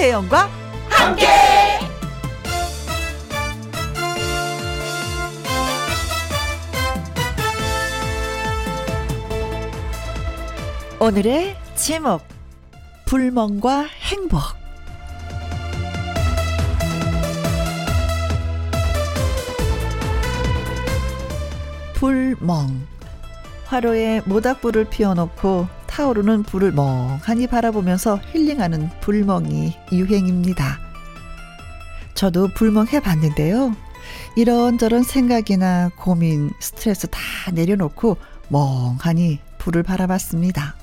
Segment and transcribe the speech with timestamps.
[0.00, 0.48] 김혜영과
[0.88, 1.26] 함께.
[10.98, 12.22] 오늘의 제목
[13.04, 14.40] 불멍과 행복
[21.92, 22.86] 불멍
[23.66, 30.78] 화로에 모닥불을 피워놓고 타오르는 불을 멍하니 바라보면서 힐링하는 불멍이 유행입니다.
[32.14, 33.74] 저도 불멍 해봤는데요.
[34.36, 37.20] 이런저런 생각이나 고민, 스트레스 다
[37.52, 38.16] 내려놓고
[38.48, 40.76] 멍하니 불을 바라봤습니다.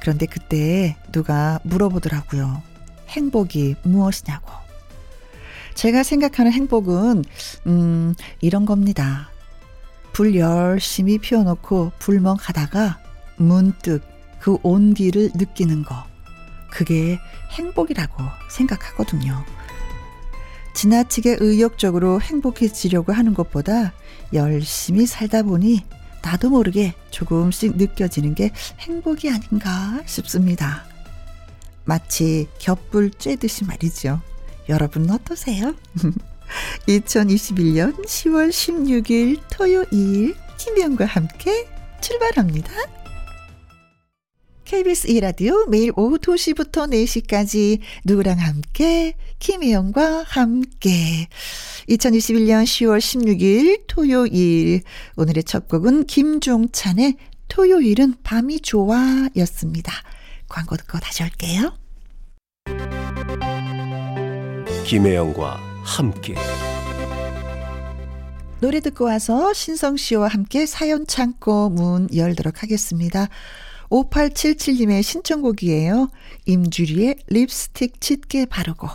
[0.00, 2.62] 그런데 그때 누가 물어보더라고요.
[3.08, 4.52] 행복이 무엇이냐고.
[5.74, 7.24] 제가 생각하는 행복은,
[7.66, 9.30] 음, 이런 겁니다.
[10.12, 12.98] 불 열심히 피워놓고 불멍하다가
[13.36, 14.11] 문득
[14.42, 16.04] 그 온기를 느끼는 거.
[16.68, 19.44] 그게 행복이라고 생각하거든요.
[20.74, 23.92] 지나치게 의욕적으로 행복해지려고 하는 것보다
[24.32, 25.84] 열심히 살다 보니
[26.22, 30.86] 나도 모르게 조금씩 느껴지는 게 행복이 아닌가 싶습니다.
[31.84, 34.20] 마치 겹불 쬐듯이 말이죠.
[34.68, 35.74] 여러분 어떠세요?
[36.88, 41.68] 2021년 10월 16일 토요일 김혜영과 함께
[42.00, 43.01] 출발합니다.
[44.72, 51.28] KBS 2라디오 매일 오후 2시부터 4시까지 누구랑 함께 김혜영과 함께
[51.90, 54.80] 2021년 10월 16일 토요일
[55.16, 57.16] 오늘의 첫 곡은 김종찬의
[57.48, 59.92] 토요일은 밤이 좋아 였습니다.
[60.48, 61.76] 광고 듣고 다시 올게요.
[64.86, 66.34] 김혜영과 함께
[68.60, 73.28] 노래 듣고 와서 신성 씨와 함께 사연 창고 문 열도록 하겠습니다.
[73.92, 76.08] 5877님의 신청곡이에요.
[76.46, 78.88] 임주리의 립스틱 짙게 바르고.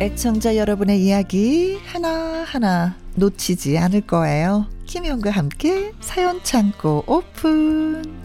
[0.00, 4.66] 애청자 여러분의 이야기 하나하나 놓치지 않을 거예요.
[4.86, 8.23] 김현과 함께 사연 창고 오픈.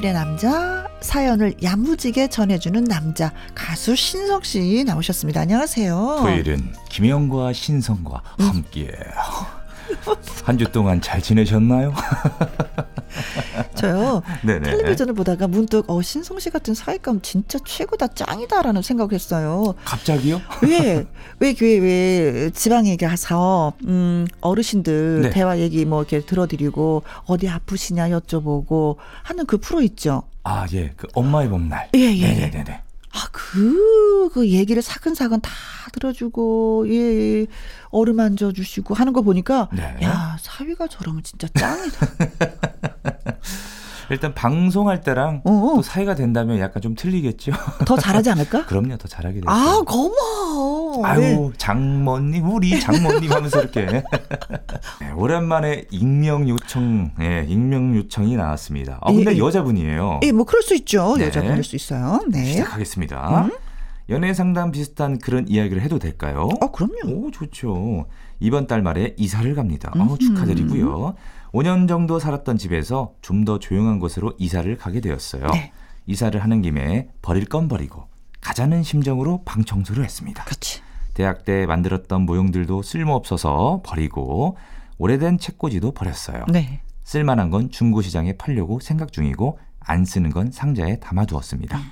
[0.00, 5.42] 토요일의 남자 사연을 야무지게 전해주는 남자 가수 신성 씨 나오셨습니다.
[5.42, 6.18] 안녕하세요.
[6.22, 8.90] 토요일은 김영과 신성과 함께
[10.44, 11.92] 한 주 동안 잘 지내셨나요?
[13.74, 14.70] 저요 네네.
[14.70, 19.74] 텔레비전을 보다가 문득 어 신성 씨 같은 사회감 진짜 최고다 짱이다라는 생각을 했어요.
[19.84, 20.40] 갑자기요?
[20.62, 21.06] 왜
[21.40, 25.30] 왜왜 지방 얘기 가서 음 어르신들 네.
[25.30, 30.22] 대화 얘기 뭐 이렇게 들어드리고 어디 아프시냐 여쭤보고 하는 그 프로 있죠.
[30.44, 31.88] 아 예, 그 엄마의 봄날.
[31.94, 32.18] 예예.
[32.20, 32.34] 예.
[32.46, 32.82] 네네네.
[33.12, 35.50] 아, 그, 그 얘기를 사근사근 다
[35.92, 36.94] 들어주고, 예,
[37.40, 37.46] 예.
[37.90, 39.96] 어루만져 주시고 하는 거 보니까, 네.
[40.02, 42.06] 야, 사위가 저러면 진짜 짱이다.
[44.10, 45.76] 일단 방송할 때랑 어어.
[45.76, 47.52] 또 사이가 된다면 약간 좀 틀리겠죠.
[47.86, 48.66] 더 잘하지 않을까?
[48.66, 49.48] 그럼요, 더 잘하게 되죠.
[49.48, 50.69] 아, 고마워.
[51.04, 51.50] 아유, 네.
[51.58, 53.86] 장모님, 우리 장모님 하면서 이렇게.
[55.00, 58.98] 네, 오랜만에 익명 요청, 예, 익명 요청이 나왔습니다.
[59.02, 60.20] 아, 근데 예, 여자분이에요.
[60.22, 61.16] 예, 뭐 그럴 수 있죠.
[61.16, 61.26] 네.
[61.26, 62.20] 여자분일 수 있어요.
[62.28, 62.44] 네.
[62.44, 63.44] 시작하겠습니다.
[63.46, 63.50] 음?
[64.08, 66.48] 연애 상담 비슷한 그런 이야기를 해도 될까요?
[66.60, 67.26] 어, 그럼요.
[67.26, 68.06] 오, 좋죠.
[68.40, 69.92] 이번 달 말에 이사를 갑니다.
[69.96, 71.14] 어, 축하드리고요.
[71.52, 75.46] 5년 정도 살았던 집에서 좀 더 조용한 곳으로 이사를 가게 되었어요.
[75.52, 75.72] 네.
[76.06, 78.04] 이사를 하는 김에 버릴 건 버리고
[78.40, 80.44] 가자는 심정으로 방 청소를 했습니다.
[80.44, 80.80] 그치.
[81.14, 84.56] 대학 때 만들었던 모형들도 쓸모없어서 버리고
[84.98, 86.44] 오래된 책꽂이도 버렸어요.
[86.50, 86.82] 네.
[87.04, 91.76] 쓸만한 건 중고시장에 팔려고 생각 중이고 안 쓰는 건 상자에 담아두었습니다.
[91.76, 91.84] 음.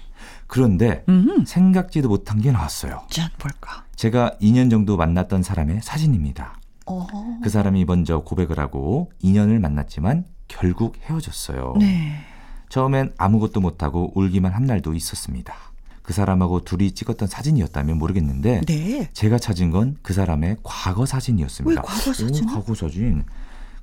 [0.46, 1.44] 그런데 음흠.
[1.46, 3.02] 생각지도 못한 게 나왔어요.
[3.10, 3.84] 짠, 뭘까?
[3.96, 6.58] 제가 2년 정도 만났던 사람의 사진입니다.
[6.86, 7.40] 어허.
[7.42, 11.74] 그 사람이 먼저 고백을 하고 2년을 만났지만 결국 헤어졌어요.
[11.78, 12.12] 네.
[12.68, 15.54] 처음엔 아무것도 못하고 울기만 한 날도 있었습니다.
[16.08, 19.10] 그 사람하고 둘이 찍었던 사진이었다면 모르겠는데 네.
[19.12, 21.82] 제가 찾은 건 그 사람의 과거 사진이었습니다.
[21.82, 22.48] 왜 과거 사진?
[22.48, 23.24] 오, 과거 사진.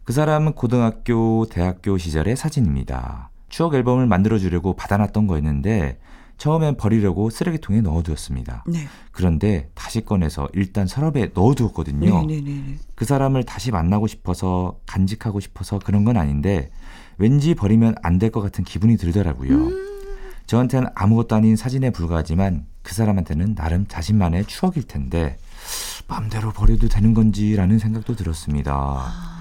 [0.03, 3.29] 그 사람은 고등학교, 대학교 시절의 사진입니다.
[3.49, 5.99] 추억 앨범을 만들어 주려고 받아놨던 거였는데
[6.39, 8.63] 처음엔 버리려고 쓰레기통에 넣어두었습니다.
[8.69, 8.87] 네.
[9.11, 12.21] 그런데 다시 꺼내서 일단 서랍에 넣어두었거든요.
[12.25, 12.41] 네네네.
[12.41, 12.77] 네, 네.
[12.95, 16.71] 그 사람을 다시 만나고 싶어서 간직하고 싶어서 그런 건 아닌데
[17.19, 19.51] 왠지 버리면 안 될 것 같은 기분이 들더라고요.
[19.55, 19.94] 음.
[20.45, 25.37] 저한테는 아무것도 아닌 사진에 불과하지만 그 사람한테는 나름 자신만의 추억일 텐데
[26.07, 28.73] 마음대로 버려도 되는 건지라는 생각도 들었습니다.
[28.73, 29.31] 아.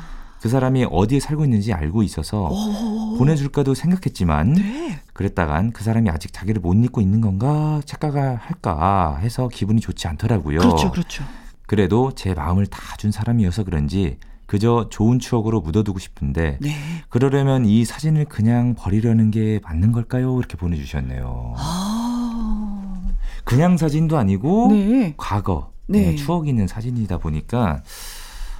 [0.40, 3.16] 그 사람이 어디에 살고 있는지 알고 있어서 오.
[3.18, 5.00] 보내줄까도 생각했지만 네.
[5.14, 10.58] 그랬다간 그 사람이 아직 자기를 못 잊고 있는 건가 착각을 할까 해서 기분이 좋지 않더라고요.
[10.58, 11.24] 그렇죠, 그렇죠.
[11.66, 16.74] 그래도 제 마음을 다 준 사람이어서 그런지 그저 좋은 추억으로 묻어두고 싶은데 네.
[17.08, 20.38] 그러려면 이 사진을 그냥 버리려는 게 맞는 걸까요?
[20.38, 21.54] 이렇게 보내주셨네요.
[21.56, 23.10] 아.
[23.44, 25.14] 그냥 사진도 아니고 네.
[25.16, 26.10] 과거 네.
[26.10, 27.82] 네, 추억 있는 사진이다 보니까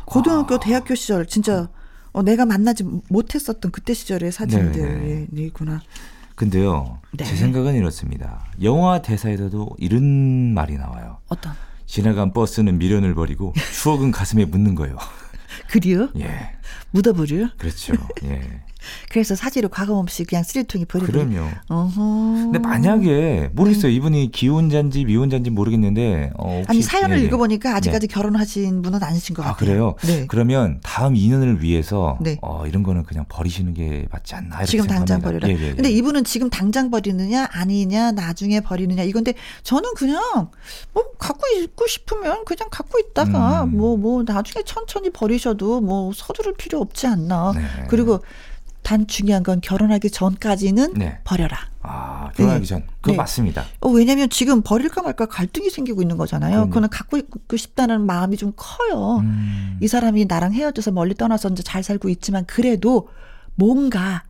[0.04, 0.60] 고등학교, 아.
[0.60, 1.68] 대학교 시절 진짜
[2.12, 5.82] 어, 내가 만나지 못했었던 그때 시절의 사진들이구나.
[6.36, 7.24] 근데요 네.
[7.24, 8.44] 제 생각은 이렇습니다.
[8.62, 11.18] 영화 대사에서도 이런 말이 나와요.
[11.28, 11.52] 어떤?
[11.86, 14.96] 지나간 버스는 미련을 버리고 추억은 가슴에 묻는 거예요.
[15.68, 16.10] 그리요?
[16.18, 16.56] 예,
[16.90, 17.48] 묻어버려?
[17.58, 17.94] 그렇죠.
[18.24, 18.62] 예,
[19.10, 21.12] 그래서 사진을 과감 없이 그냥 쓰레기통에 버리고.
[21.12, 21.48] 그럼요.
[21.68, 21.94] 어허.
[21.96, 23.92] 근데 만약에 모르겠어요.
[23.92, 27.26] 이분이 기혼자인지 미혼자인지 모르겠는데 어, 아니 사연을 예, 예.
[27.26, 29.66] 읽어보니까 아직까지 결혼하신 분은 아니신 것아 같아요.
[29.66, 29.94] 그래요?
[30.02, 30.26] 네.
[30.26, 32.38] 그러면 다음 인연을 위해서 네.
[32.42, 35.46] 어, 이런 거는 그냥 버리시는 게 맞지 않나 지금 당장 생각합니다.
[35.46, 35.48] 버리라.
[35.48, 35.74] 예, 예, 예.
[35.74, 40.20] 근데 이분은 지금 당장 버리느냐 아니냐 나중에 버리느냐 이건데 저는 그냥
[40.92, 43.76] 뭐 갖고 있고 싶으면 그냥 갖고 있다가 음.
[43.76, 47.52] 뭐뭐 나중에 천천히 버리셔도 뭐 서두를 필요 없지 않나.
[47.54, 47.62] 네.
[47.88, 48.20] 그리고
[48.84, 51.18] 단 중요한 건 결혼하기 전까지는 네.
[51.24, 51.56] 버려라.
[51.82, 52.66] 아 결혼하기 네.
[52.66, 53.16] 전 그거 네.
[53.16, 53.64] 맞습니다.
[53.80, 56.66] 어, 왜냐면 지금 버릴까 말까 갈등이 생기고 있는 거잖아요.
[56.68, 59.18] 그거는 갖고 있고 싶다는 마음이 좀 커요.
[59.18, 59.78] 음.
[59.80, 63.08] 이 사람이 나랑 헤어져서 멀리 떠나서 이제 잘 살고 있지만 그래도
[63.54, 64.22] 뭔가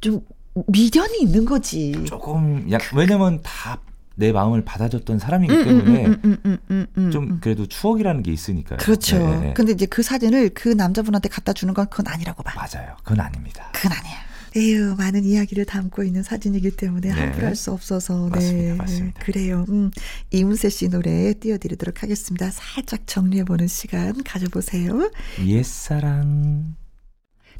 [0.00, 0.20] 좀
[0.66, 2.04] 미련이 있는 거지.
[2.04, 3.80] 조금 약 왜냐면 다
[4.18, 7.38] 내 마음을 받아줬던 사람이기 음, 음, 때문에 음, 음, 음, 좀 음.
[7.40, 8.78] 그래도 추억이라는 게 있으니까요.
[8.78, 9.16] 그렇죠.
[9.16, 9.54] 네, 네.
[9.54, 12.52] 근데 이제 그 사진을 그 남자분한테 갖다 주는 건 그건 아니라고 봐.
[12.56, 12.96] 맞아요.
[13.04, 13.70] 그건 아닙니다.
[13.72, 14.14] 그건 아니야.
[14.56, 17.20] 에휴, 많은 이야기를 담고 있는 사진이기 때문에 네.
[17.20, 18.26] 함부로 할 수 없어서.
[18.28, 18.72] 맞습니다.
[18.72, 18.74] 네.
[18.74, 19.20] 맞습니다.
[19.22, 19.64] 그래요.
[19.68, 19.92] 음,
[20.32, 22.50] 이문세 씨 노래 띄워드리도록 하겠습니다.
[22.50, 25.12] 살짝 정리해보는 시간 가져보세요.
[25.46, 26.74] 옛사랑.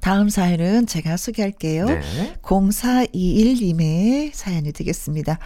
[0.01, 1.85] 다음 사연은 제가 소개할게요.
[1.87, 2.35] 네.
[2.43, 5.39] 0421님의 사연이 되겠습니다.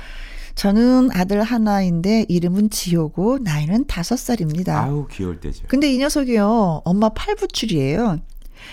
[0.54, 4.82] 저는 아들 하나인데 이름은 지호고 나이는 다섯 살입니다.
[4.84, 5.64] 아우 귀여울 때죠.
[5.68, 6.82] 근데 이 녀석이요.
[6.84, 8.18] 엄마 팔부출이에요.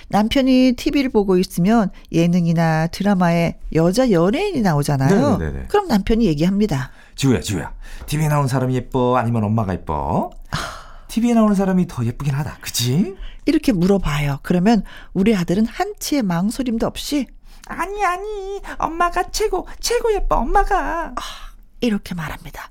[0.09, 5.37] 남편이 TV를 보고 있으면 예능이나 드라마에 여자 연예인이 나오잖아요.
[5.37, 5.65] 네네네네.
[5.67, 6.91] 그럼 남편이 얘기합니다.
[7.15, 7.73] 지우야, 지우야.
[8.05, 9.17] TV에 나오는 사람이 예뻐?
[9.17, 10.29] 아니면 엄마가 예뻐?
[11.07, 12.59] TV에 나오는 사람이 더 예쁘긴 하다.
[12.61, 13.15] 그치?
[13.45, 14.39] 이렇게 물어봐요.
[14.43, 14.83] 그러면
[15.13, 17.25] 우리 아들은 한치의 망설임도 없이
[17.65, 18.61] 아니, 아니.
[18.77, 21.13] 엄마가 최고, 최고 예뻐, 엄마가.
[21.81, 22.69] 이렇게 말합니다.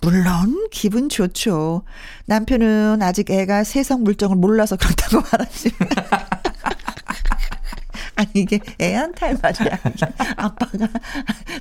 [0.00, 1.82] 물론 기분 좋죠.
[2.26, 5.70] 남편은 아직 애가 세상 물정을 몰라서 그렇다고 말하지.
[8.16, 9.78] 아니 이게 애한테 할 말이야.
[10.36, 10.78] 아빠가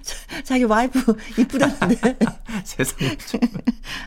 [0.02, 2.18] 자- 자기 와이프 이쁘다는데
[2.66, 3.16] 세상에.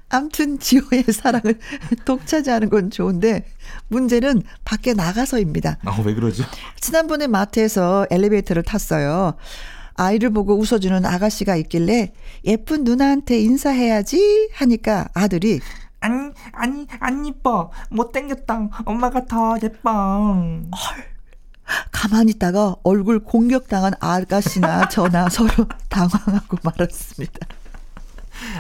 [0.09, 1.61] 암튼 지호의 사랑을
[2.05, 3.47] 독차지하는 건 좋은데
[3.89, 5.79] 문제는 밖에 나가서입니다.
[5.85, 6.45] 아, 왜 그러죠?
[6.81, 9.35] 지난번에 마트에서 엘리베이터를 탔어요.
[10.01, 12.13] 아이를 보고 웃어주는 아가씨가 있길래
[12.47, 15.61] 예쁜 누나한테 인사해야지 하니까 아들이
[16.01, 17.71] 아니, 아니, 안 이뻐.
[17.91, 18.71] 못생겼다.
[18.87, 19.91] 엄마가 더 예뻐.
[21.93, 25.51] 가만히 있다가 얼굴 공격당한 아가씨나 저나 서로
[25.91, 27.47] 당황하고 말았습니다.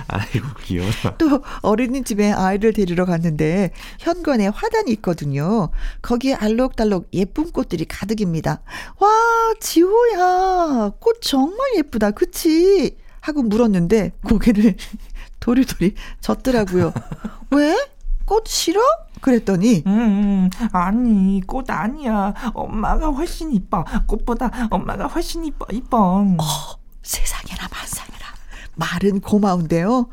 [0.08, 1.16] 아이고, 귀여워라.
[1.18, 5.70] 또 어린이집에 아이를 데리러 갔는데 현관에 화단이 있거든요.
[6.02, 8.62] 거기에 알록달록 예쁜 꽃들이 가득입니다.
[8.98, 9.08] 와,
[9.60, 12.96] 지호야, 꽃 정말 예쁘다, 그치?
[13.20, 14.76] 하고 물었는데 고개를
[15.40, 16.92] 도리도리 젓더라고요.
[17.52, 17.76] 왜?
[18.24, 18.80] 꽃 싫어?
[19.20, 22.32] 그랬더니 음, 아니, 꽃 아니야.
[22.54, 23.84] 엄마가 훨씬 이뻐.
[24.06, 26.24] 꽃보다 엄마가 훨씬 이뻐, 이뻐.
[27.02, 28.19] 세상에나 만상에나
[28.80, 30.08] 말은 고마운데요.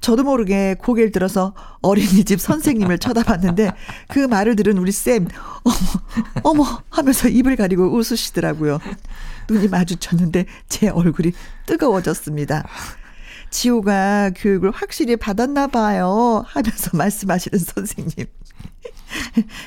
[0.00, 3.72] 저도 모르게 고개를 들어서 어린이집 선생님을 쳐다봤는데
[4.08, 5.26] 그 말을 들은 우리 쌤
[5.64, 8.78] 어머 어머 하면서 입을 가리고 웃으시더라고요.
[9.48, 11.32] 눈이 마주쳤는데 제 얼굴이
[11.66, 12.66] 뜨거워졌습니다.
[13.50, 18.26] 지호가 교육을 확실히 받았나 봐요 하면서 말씀하시는 선생님.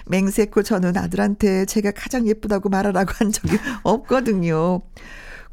[0.07, 4.81] 맹세코 저는 아들한테 제가 가장 예쁘다고 말하라고 한 적이 없거든요.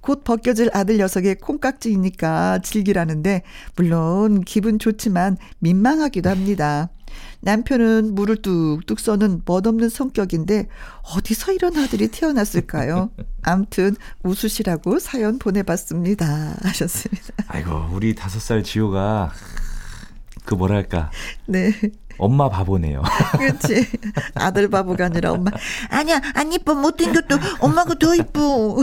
[0.05, 3.43] 곧 벗겨질 아들 녀석의 콩깍지이니까 즐기라는데
[3.75, 6.91] 물론 기분 좋지만 민망하기도 합니다.
[7.41, 10.69] 남편은 물을 뚝뚝 써는 멋없는 성격인데
[11.15, 13.13] 어디서 이런 아들이 태어났을까요?
[13.43, 16.57] 암튼 웃으시라고 사연 보내봤습니다.
[16.63, 17.33] 하셨습니다.
[17.49, 19.33] 아이고, 우리 다섯 살 지호가
[20.45, 21.11] 그 뭐랄까
[21.47, 21.73] 네,
[22.19, 23.03] 엄마 바보네요.
[23.39, 23.87] 그렇지.
[24.35, 25.51] 아들 바보가 아니라 엄마.
[25.91, 26.75] 아니야, 안 이뻐.
[26.75, 28.77] 못생겼도 엄마가 더 이뻐.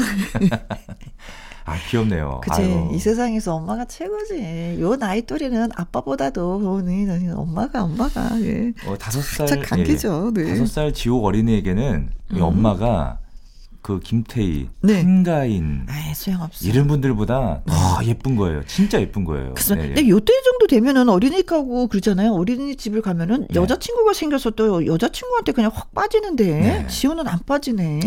[1.72, 2.42] 아, 귀엽네요.
[2.44, 2.62] 그치.
[2.62, 2.90] 아유.
[2.94, 4.78] 이 세상에서 엄마가 최고지.
[4.80, 8.74] 요 나이 또래는 아빠보다도 네, 네, 엄마가 엄마가 예.
[8.86, 10.34] 어, 다섯 살참 감기죠.
[10.38, 10.50] 예, 네.
[10.50, 12.42] 다섯 살 지옥 어린이에게는 이 음.
[12.42, 13.20] 엄마가
[13.82, 15.02] 그 김태희, 네.
[15.02, 16.68] 한가인 아이 소용없어.
[16.68, 18.64] 이런 분들보다 더 예쁜 거예요.
[18.68, 19.54] 진짜 예쁜 거예요.
[19.56, 19.88] 그래서 예, 예.
[19.88, 22.32] 근데 요때 정도 되면은 어린이 가고 그러잖아요.
[22.34, 23.60] 어린이 집을 가면은 네.
[23.60, 26.88] 여자친구가 생겨서 또 여자친구한테 그냥 확 빠지는데 네.
[26.88, 28.02] 지호는 안 빠지네.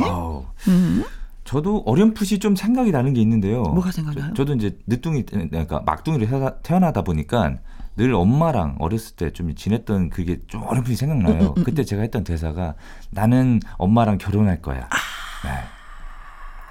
[0.68, 1.04] 음.
[1.44, 3.62] 저도 어렴풋이 좀 생각이 나는 게 있는데요.
[3.62, 4.32] 뭐가 생각나요?
[4.34, 7.56] 저, 도 이제 늦둥이 그러니까 막둥이로 태어나- 태어나다 보니까
[7.96, 11.34] 늘 엄마랑 어렸을 때 좀 지냈던 그게 좀 어렴풋이 생각나요.
[11.34, 12.74] 음, 음, 음, 그때 제가 했던 대사가
[13.10, 14.88] 나는 엄마랑 결혼할 거야.
[14.90, 15.46] 아.
[15.46, 15.50] 네.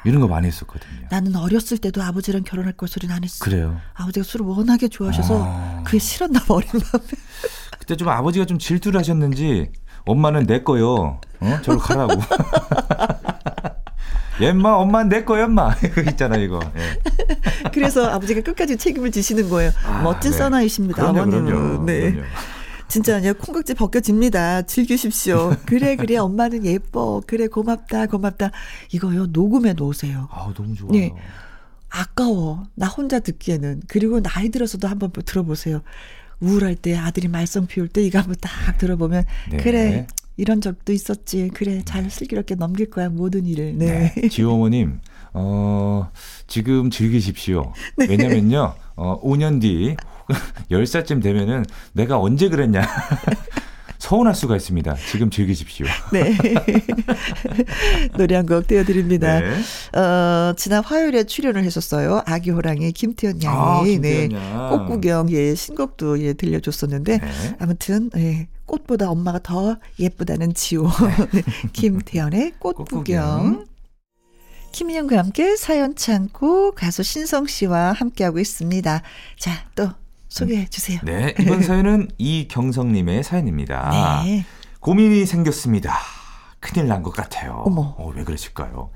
[0.05, 1.07] 이런 거 많이 했었거든요.
[1.09, 3.45] 나는 어렸을 때도 아버지랑 결혼할 걸 소리는 안 했어.
[3.45, 3.79] 그래요.
[3.93, 5.81] 아버지가 술을 워낙에 좋아하셔서 아.
[5.85, 7.07] 그게 싫었나 봐 어린 마음에.
[7.79, 9.71] 그때 좀 아버지가 좀 질투를 하셨는지
[10.05, 11.21] 엄마는 내 거요.
[11.39, 11.61] 어?
[11.61, 12.15] 저로 가라고.
[14.39, 15.73] 엄마는 내 거야 엄마.
[15.83, 16.59] 이거 있잖아 이거.
[16.75, 16.99] 예.
[17.73, 19.71] 그래서 아버지가 끝까지 책임을 지시는 거예요.
[19.85, 20.37] 아, 멋진 네.
[20.37, 21.01] 사나이십니다.
[21.01, 21.45] 그럼요, 아버님은.
[21.45, 21.85] 그럼요.
[21.85, 22.11] 네.
[22.11, 22.27] 그럼요.
[22.87, 24.63] 진짜 아니야 콩깍지 벗겨집니다.
[24.63, 25.55] 즐기십시오.
[25.65, 27.21] 그래 그래 엄마는 예뻐.
[27.25, 28.51] 그래 고맙다 고맙다.
[28.91, 30.29] 이거요 녹음해 놓으세요.
[30.31, 30.91] 아우 너무 좋아요.
[30.91, 31.11] 네.
[31.89, 32.63] 아까워.
[32.75, 33.83] 나 혼자 듣기에는.
[33.87, 35.81] 그리고 나이 들어서도 한번 들어보세요.
[36.39, 39.57] 우울할 때 아들이 말썽 피울 때 이거 한번 딱 들어보면 네.
[39.57, 41.49] 그래 이런 적도 있었지.
[41.53, 43.77] 그래 잘 슬기롭게 넘길 거야 모든 일을.
[43.77, 44.13] 네.
[44.15, 44.27] 네.
[44.29, 44.99] 지호 어머님,
[45.33, 46.09] 어,
[46.47, 47.73] 지금 즐기십시오.
[47.97, 49.95] 왜냐면요, 어, 5년 뒤,
[50.71, 52.81] 10살쯤 되면은 내가 언제 그랬냐.
[54.03, 54.97] 서운할 수가 있습니다.
[55.09, 55.85] 지금 즐기십시오.
[56.11, 56.35] 네.
[58.17, 59.39] 노래 한 곡 띄워드립니다.
[59.39, 59.97] 네.
[59.97, 62.21] 어, 지난 화요일에 출연을 했었어요.
[62.25, 63.57] 아기 호랑이 김태현 양이.
[63.57, 64.27] 아, 네.
[64.27, 64.69] 김태현 양.
[64.69, 67.17] 꽃구경, 예, 신곡도 예, 들려줬었는데.
[67.17, 67.55] 네.
[67.59, 70.89] 아무튼, 예, 꽃보다 엄마가 더 예쁘다는 지호.
[71.71, 72.85] 김태현의 꽃구경.
[72.85, 73.65] 꽃구경.
[74.73, 79.01] 김희영과 함께 사연 창고 가수 신성 씨와 함께하고 있습니다.
[79.39, 79.91] 자, 또
[80.33, 80.99] 소개해 주세요.
[81.03, 83.89] 네, 이번 사연은 이경성님의 사연입니다.
[84.23, 84.45] 네.
[84.79, 85.95] 고민이 생겼습니다.
[86.59, 87.61] 큰일 난 것 같아요.
[87.65, 87.93] 어머.
[87.97, 88.89] 어, 왜 그러실까요?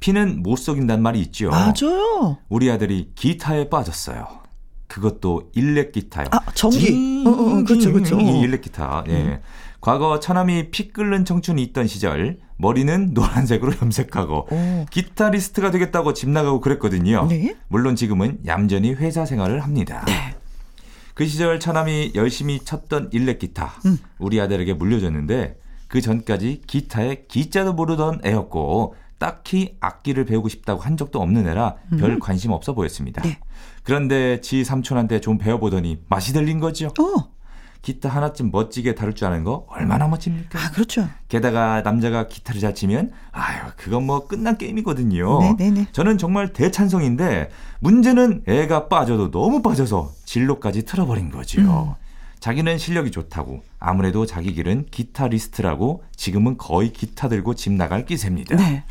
[0.00, 1.48] 피는 못 속인단 말이 있죠.
[1.50, 2.36] 맞아요.
[2.48, 4.26] 우리 아들이 기타에 빠졌어요.
[4.88, 6.26] 그것도 일렉 기타요.
[6.32, 7.24] 아, 전기.
[7.26, 8.20] 어, 어, 어, 그렇죠, 그렇죠.
[8.20, 9.04] 이 일렉 기타.
[9.08, 9.40] 예.
[9.80, 14.86] 과거 처남이 피 끓는 청춘이 있던 시절 머리는 노란색으로 염색하고 오.
[14.90, 17.26] 기타리스트가 되겠다고 집 나가고 그랬거든요.
[17.28, 17.54] 네.
[17.68, 20.04] 물론 지금은 얌전히 회사 생활을 합니다.
[20.06, 20.34] 네.
[21.14, 23.98] 그 시절 처남이 열심히 쳤던 일렉 기타 음.
[24.18, 31.22] 우리 아들에게 물려줬는데 그 전까지 기타에 기자도 모르던 애였고 딱히 악기를 배우고 싶다고 한 적도
[31.22, 33.22] 없는 애라 별 관심 없어 보였습니다.
[33.22, 33.28] 음.
[33.28, 33.38] 네.
[33.84, 36.88] 그런데 지 삼촌한테 좀 배워보더니 맛이 들린 거죠.
[36.98, 37.33] 어.
[37.84, 40.58] 기타 하나쯤 멋지게 다룰 줄 아는 거 얼마나 멋집니까?
[40.58, 41.06] 아, 그렇죠.
[41.28, 45.40] 게다가 남자가 기타를 잘 치면 아유 그건 뭐 끝난 게임이거든요.
[45.58, 45.88] 네네네.
[45.92, 47.50] 저는 정말 대찬성인데
[47.80, 51.94] 문제는 애가 빠져도 너무 빠져서 진로까지 틀어버린 거지요.
[52.00, 52.04] 음.
[52.40, 58.56] 자기는 실력이 좋다고 아무래도 자기 길은 기타리스트라고 지금은 거의 기타 들고 집 나갈 기세입니다.
[58.56, 58.84] 네.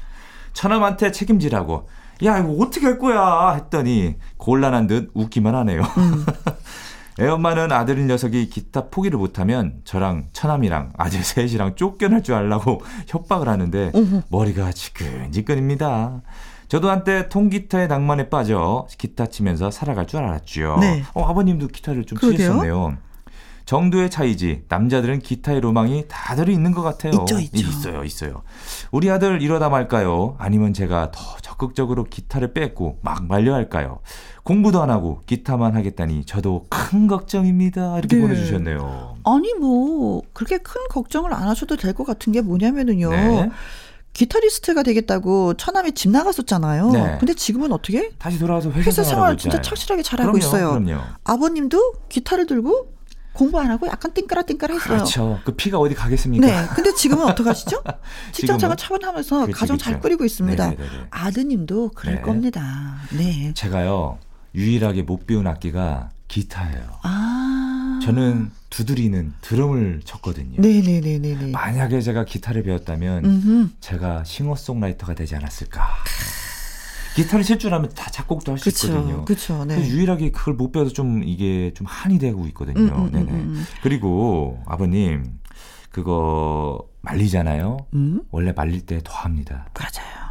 [0.53, 1.89] 처남한테 책임지라고
[2.25, 5.81] 야 이거 어떻게 할 거야 했더니 곤란한 듯 웃기만 하네요.
[5.81, 6.25] 음.
[7.19, 13.47] 애 엄마는 아들 녀석이 기타 포기를 못하면 저랑 처남이랑 아들 셋이랑 쫓겨날 줄 알라고 협박을
[13.47, 13.91] 하는데.
[14.29, 16.21] 머리가 지끈지끈입니다.
[16.67, 20.77] 저도 한때 통기타의 낭만에 빠져 기타 치면서 살아갈 줄 알았죠.
[20.79, 21.03] 네.
[21.13, 22.37] 어, 아버님도 기타를 좀 그러게요.
[22.37, 22.97] 치셨네요.
[23.73, 27.13] 정도의 차이지 남자들은 기타의 로망이 다들 있는 것 같아요.
[27.21, 27.57] 있죠, 있죠.
[27.67, 28.43] 있어요, 있어요.
[28.91, 30.35] 우리 아들 이러다 말까요?
[30.37, 34.01] 아니면 제가 더 적극적으로 기타를 뺏고 막 말려 할까요?
[34.43, 37.97] 공부도 안 하고 기타만 하겠다니 저도 큰 걱정입니다.
[37.97, 38.21] 이렇게 네.
[38.21, 39.15] 보내주셨네요.
[39.23, 43.09] 아니 뭐 그렇게 큰 걱정을 안 하셔도 될 것 같은 게 뭐냐면은요.
[43.09, 43.49] 네.
[44.13, 46.91] 기타리스트가 되겠다고 처남이 집 나갔었잖아요.
[46.91, 47.15] 네.
[47.19, 48.11] 근데 지금은 어떻게?
[48.19, 49.61] 다시 돌아와서 회사, 회사 생활하고 생활 진짜.
[49.61, 50.69] 착실하게 잘하고 그럼요, 있어요.
[50.79, 51.01] 그럼요.
[51.23, 52.92] 아버님도 기타를 들고
[53.33, 54.97] 공부 안 하고 약간 띵까라띵까라 했어요.
[54.97, 55.39] 그렇죠.
[55.43, 56.45] 그 피가 어디 가겠습니까?
[56.45, 56.67] 네.
[56.75, 57.83] 근데 지금은 어떡하시죠?
[58.31, 58.99] 직장 생활 지금은?
[58.99, 60.01] 차분하면서 그렇죠, 가정 잘 그렇죠.
[60.03, 60.69] 꾸리고 있습니다.
[60.69, 60.89] 네네네.
[61.09, 62.21] 아드님도 그럴 네.
[62.21, 62.95] 겁니다.
[63.11, 63.51] 네.
[63.55, 64.19] 제가요
[64.55, 66.99] 유일하게 못 배운 악기가 기타예요.
[67.03, 67.99] 아.
[68.03, 70.61] 저는 두드리는 드럼을 쳤거든요.
[70.61, 71.51] 네네네네네.
[71.51, 73.69] 만약에 제가 기타를 배웠다면 음흠.
[73.79, 75.81] 제가 싱어송라이터가 되지 않았을까.
[77.15, 78.69] 기타를 칠 줄 알면 다 작곡도 할 수.
[78.69, 79.25] 있거든요.
[79.25, 79.65] 그쵸.
[79.65, 79.77] 네.
[79.87, 82.79] 유일하게 그걸 못 배워서 좀 이게 좀 한이 되고 있거든요.
[82.79, 83.31] 음, 음, 네네.
[83.31, 83.65] 음, 음.
[83.81, 85.39] 그리고 아버님
[85.91, 87.77] 그거 말리잖아요.
[87.93, 88.21] 음?
[88.31, 89.67] 원래 말릴 때 더 합니다.
[89.79, 90.23] 맞아요.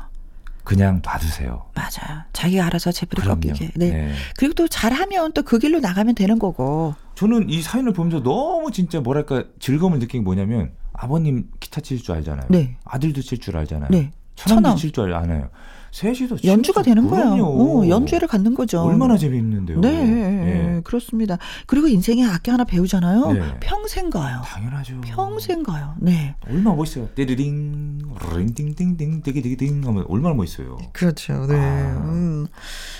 [0.65, 1.65] 그냥 놔두세요.
[1.75, 2.23] 맞아요.
[2.33, 3.23] 자기가 알아서 제대로.
[3.35, 3.71] 꺾이게.
[3.77, 4.13] 네.
[4.39, 6.95] 그리고 또 잘하면 또 그 길로 나가면 되는 거고.
[7.17, 12.15] 저는 이 사연을 보면서 너무 진짜 뭐랄까 즐거움을 느낀 게 뭐냐면 아버님 기타 칠 줄
[12.15, 12.47] 알잖아요.
[12.51, 12.77] 네.
[12.85, 13.91] 아들도 칠 줄 알잖아요.
[13.91, 14.13] 네.
[14.37, 14.77] 천왕 천왕.
[14.77, 15.51] 미칠 줄 아나요?
[15.93, 17.45] 셋이서 연주가 되는 거예요.
[17.45, 18.81] 어, 연주회를 갖는 거죠.
[18.81, 19.81] 얼마나 재미있는데요.
[19.81, 20.81] 네, 예.
[20.85, 21.37] 그렇습니다.
[21.67, 23.33] 그리고 인생에 악기 하나 배우잖아요.
[23.33, 23.41] 네.
[23.61, 24.41] 평생 가요.
[24.45, 25.01] 당연하죠.
[25.03, 25.95] 평생 가요.
[25.99, 26.35] 네.
[26.49, 27.11] 얼마나 멋있어요.
[27.15, 27.99] 띠리링,
[28.37, 30.79] 링띵띵띵, 띠기띠기띵 하면 얼마나 멋있어요.
[30.93, 31.47] 그렇죠.
[31.47, 31.57] 네.
[31.57, 32.03] 아.
[32.07, 32.47] 음.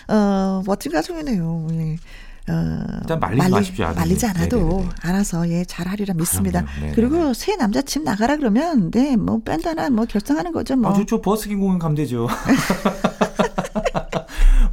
[0.09, 1.69] 어, 멋진 가정이네요.
[1.73, 1.97] 예.
[2.49, 4.01] 어, 일단 말리지 마십시오, 아드님.
[4.01, 4.89] 말리지 않아도 네네네.
[5.03, 6.65] 알아서 예 잘하리라 믿습니다.
[6.95, 10.91] 그리고 새 남자 집 나가라 그러면 네뭐 밴드 하나 뭐 결정하는 거죠 뭐.
[10.91, 11.23] 아, 좋죠.
[11.23, 12.27] 버스킹 공연 가면 되죠.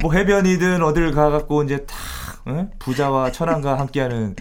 [0.02, 1.96] 뭐 해변이든 어딜 가갖고 이제 탁
[2.58, 2.68] 예?
[2.78, 4.36] 부자와 천왕과 함께하는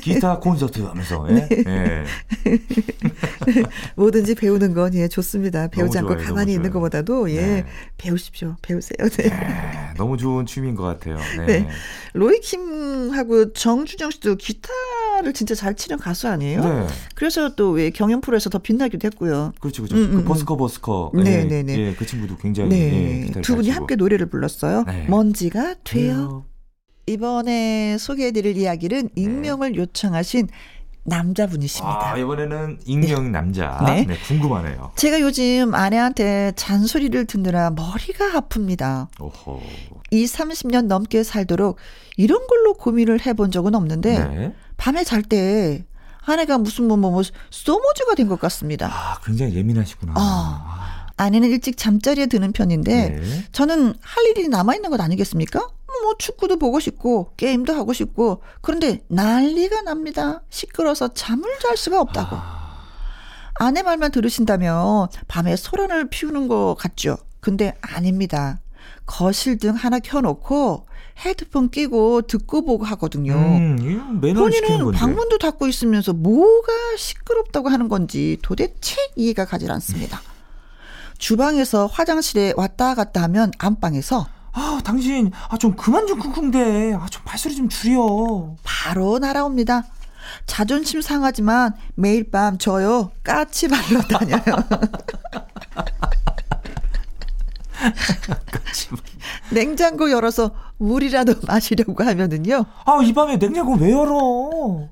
[0.00, 1.48] 기타 콘서트 하면서 예?
[1.66, 2.04] 예.
[3.96, 5.68] 뭐든지 배우는 건 예 좋습니다.
[5.68, 6.70] 배우지 않고 좋아요, 가만히 있는.
[6.70, 7.66] 것보다도 예 네.
[7.96, 8.56] 배우십시오.
[8.62, 9.08] 배우세요.
[9.08, 9.24] 네.
[9.26, 11.16] 예, 너무 좋은 취미인 것 같아요.
[11.38, 11.46] 네.
[11.46, 11.68] 네.
[12.14, 16.62] 로이킴하고 정준영 씨도 기타를 진짜 잘 치는 가수 아니에요?
[16.64, 16.86] 네.
[17.14, 19.52] 그래서 또 왜 경연 프로에서 더 빛나기도 했고요.
[19.60, 19.96] 그렇죠, 그렇죠.
[19.96, 20.24] 음, 음, 그 음.
[20.24, 21.12] 버스커 버스커.
[21.14, 21.78] 네, 예, 네, 네.
[21.78, 23.40] 예, 그 친구도 굉장히 예, 네.
[23.42, 23.70] 두 분이.
[23.70, 24.82] 함께 노래를 불렀어요.
[24.88, 25.06] 네.
[25.08, 26.44] 먼지가 돼요.
[27.10, 30.48] 이번에 소개해드릴 이야기는 익명을 요청하신
[31.02, 32.12] 남자분이십니다.
[32.12, 33.82] 아, 이번에는 익명 남자.
[33.86, 34.04] 네.
[34.04, 34.16] 네.
[34.28, 34.92] 궁금하네요.
[34.96, 39.08] 제가 요즘 아내한테 잔소리를 듣느라 머리가 아픕니다.
[39.18, 39.60] 오호.
[40.12, 41.76] 이 30년 넘게 살도록
[42.16, 44.54] 이런 걸로 고민을 해본 적은 없는데 네.
[44.76, 45.84] 밤에 잘 때
[46.22, 48.86] 아내가 무슨 뭐뭐 뭐 소모즈가 된 것 같습니다.
[48.92, 50.14] 아, 굉장히 예민하시구나.
[50.16, 51.06] 아.
[51.16, 53.44] 아내는 일찍 잠자리에 드는 편인데 네.
[53.52, 55.68] 저는 할 일이 남아 있는 것 아니겠습니까?
[56.02, 60.42] 뭐 축구도 보고 싶고 게임도 하고 싶고 그런데 난리가 납니다.
[60.50, 62.36] 시끄러서 잠을 잘 수가 없다고.
[62.36, 62.86] 아,
[63.54, 67.18] 아내 말만 들으신다면 밤에 소란을 피우는 것 같죠.
[67.40, 68.60] 근데 아닙니다.
[69.06, 70.86] 거실 등 하나 켜놓고
[71.24, 73.34] 헤드폰 끼고 듣고 보고 하거든요.
[73.34, 74.92] 음, 본인은.
[74.92, 80.20] 방문도 닫고 있으면서 뭐가 시끄럽다고 하는 건지 도대체 이해가 가질 않습니다.
[81.18, 86.94] 주방에서 화장실에 왔다 갔다 하면 안방에서 아, 당신, 아, 좀 그만 좀 쿵쿵대.
[86.94, 88.56] 아, 좀 발소리 좀 줄여.
[88.62, 89.84] 바로 날아옵니다.
[90.46, 94.40] 자존심 상하지만 매일 밤 저요 까치 발로 다녀요.
[99.50, 102.64] 냉장고 열어서 물이라도 마시려고 하면은요.
[102.84, 104.88] 아, 이 밤에 냉장고 왜 열어?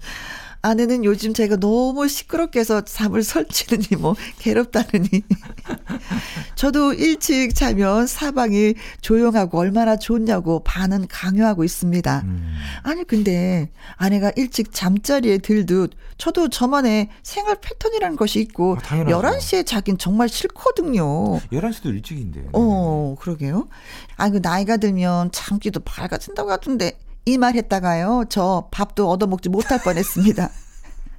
[0.69, 5.09] 아내는 요즘 제가 너무 시끄럽게 해서 잠을 설치느니 뭐 괴롭다느니.
[6.57, 12.23] 저도 일찍 자면 사방이 조용하고 얼마나 좋냐고 반은 강요하고 있습니다.
[12.27, 19.23] 음, 아니 근데 아내가 일찍 잠자리에 들듯 저도 저만의 생활 패턴이라는 것이 있고 아, 당연하죠.
[19.23, 21.39] 11시에 자긴 정말 싫거든요.
[21.53, 22.41] 11시도 일찍인데.
[22.41, 22.49] 네.
[22.53, 23.69] 어, 그러게요.
[24.17, 28.25] 아, 그 나이가 들면 잠기도 밝아진다고 하던데 이 말 했다가요.
[28.29, 30.51] 저 밥도 얻어먹지 못할 뻔했습니다.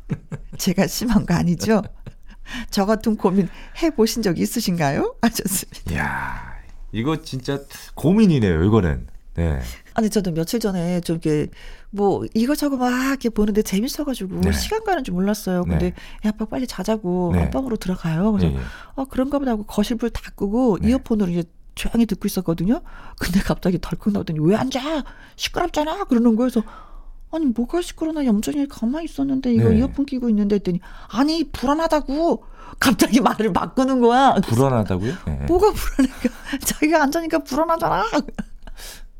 [0.57, 1.83] 제가 심한 거 아니죠?
[2.71, 3.47] 저 같은 고민
[3.81, 5.15] 해보신 적 있으신가요?
[5.21, 5.91] 아, 좋습니다.
[5.91, 6.53] 이야,
[6.91, 7.59] 이거 진짜
[7.93, 9.05] 고민이네요, 이거는.
[9.35, 9.59] 네.
[9.93, 11.47] 아니, 저도 며칠 전에 좀 이렇게
[11.91, 14.51] 뭐 이거저거 막 이렇게 보는데 재밌어가지고 네.
[14.51, 15.63] 시간 가는 줄 몰랐어요.
[15.63, 15.95] 근데 네.
[16.25, 17.43] 야, 아빠 빨리 자자고 네.
[17.43, 18.31] 안방으로 들어가요.
[18.31, 18.57] 그래서.
[18.95, 20.89] 아, 그런가 보다 하고 거실 불 다 끄고 네.
[20.89, 21.43] 이어폰으로 이제
[21.79, 22.81] 조용히 듣고 있었거든요.
[23.17, 25.03] 근데 갑자기 덜컥 나오더니 왜안 자?
[25.37, 26.03] 시끄럽잖아.
[26.03, 26.35] 그러는.
[26.35, 26.61] 그래서
[27.31, 29.77] 아니 뭐가 시끄러나 얌전히 가만히 있었는데 이거 네.
[29.77, 32.43] 이어폰 끼고 있는데 했더니 아니 불안하다고
[32.79, 34.35] 갑자기 말을 바꾸는 거야.
[34.35, 35.13] 불안하다고요?
[35.25, 35.45] 네.
[35.47, 36.29] 뭐가 불안해가?
[36.65, 38.03] 자기가 안 자니까 불안하잖아.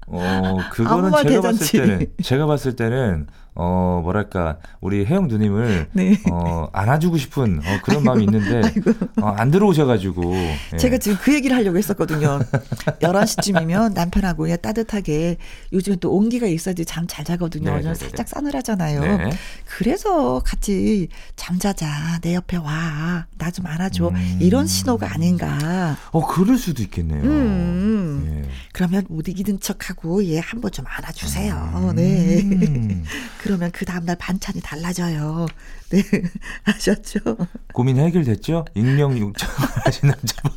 [0.07, 1.77] 어, 그거는 말 제가 대잔치.
[1.77, 3.27] 봤을 때는, 제가 봤을 때는,
[3.61, 6.17] 어, 뭐랄까, 우리 혜영 누님을, 네.
[6.31, 8.91] 어, 안아주고 싶은, 어, 그런 마음이 있는데, 아이고.
[9.21, 10.33] 어, 안 들어오셔가지고.
[10.73, 10.77] 예.
[10.77, 12.39] 제가 지금 그 얘기를 하려고 했었거든요.
[13.01, 15.37] 11시쯤이면 남편하고 그냥 따뜻하게
[15.73, 17.71] 요즘에 또 온기가 있어야지 잠 잘 자거든요.
[17.71, 18.29] 네, 네, 네, 살짝 네.
[18.35, 19.01] 싸늘하잖아요.
[19.01, 19.31] 네.
[19.65, 22.19] 그래서 같이 잠자자.
[22.21, 23.25] 내 옆에 와.
[23.37, 24.09] 나 좀 안아줘.
[24.09, 24.37] 음.
[24.39, 25.97] 이런 신호가 아닌가.
[26.11, 27.23] 어, 그럴 수도 있겠네요.
[27.23, 28.43] 음.
[28.45, 28.49] 예.
[28.73, 31.93] 그러면 못 이기는 척하고 얘 한번 좀 안아주세요.
[31.95, 33.03] 네.
[33.49, 33.57] 음.
[33.57, 35.47] 그러면 그 다음날 반찬이 달라져요.
[35.89, 36.03] 네.
[36.65, 37.19] 아셨죠?
[37.73, 38.65] 고민 해결됐죠?
[38.75, 40.51] 익명 요청하신 남자분.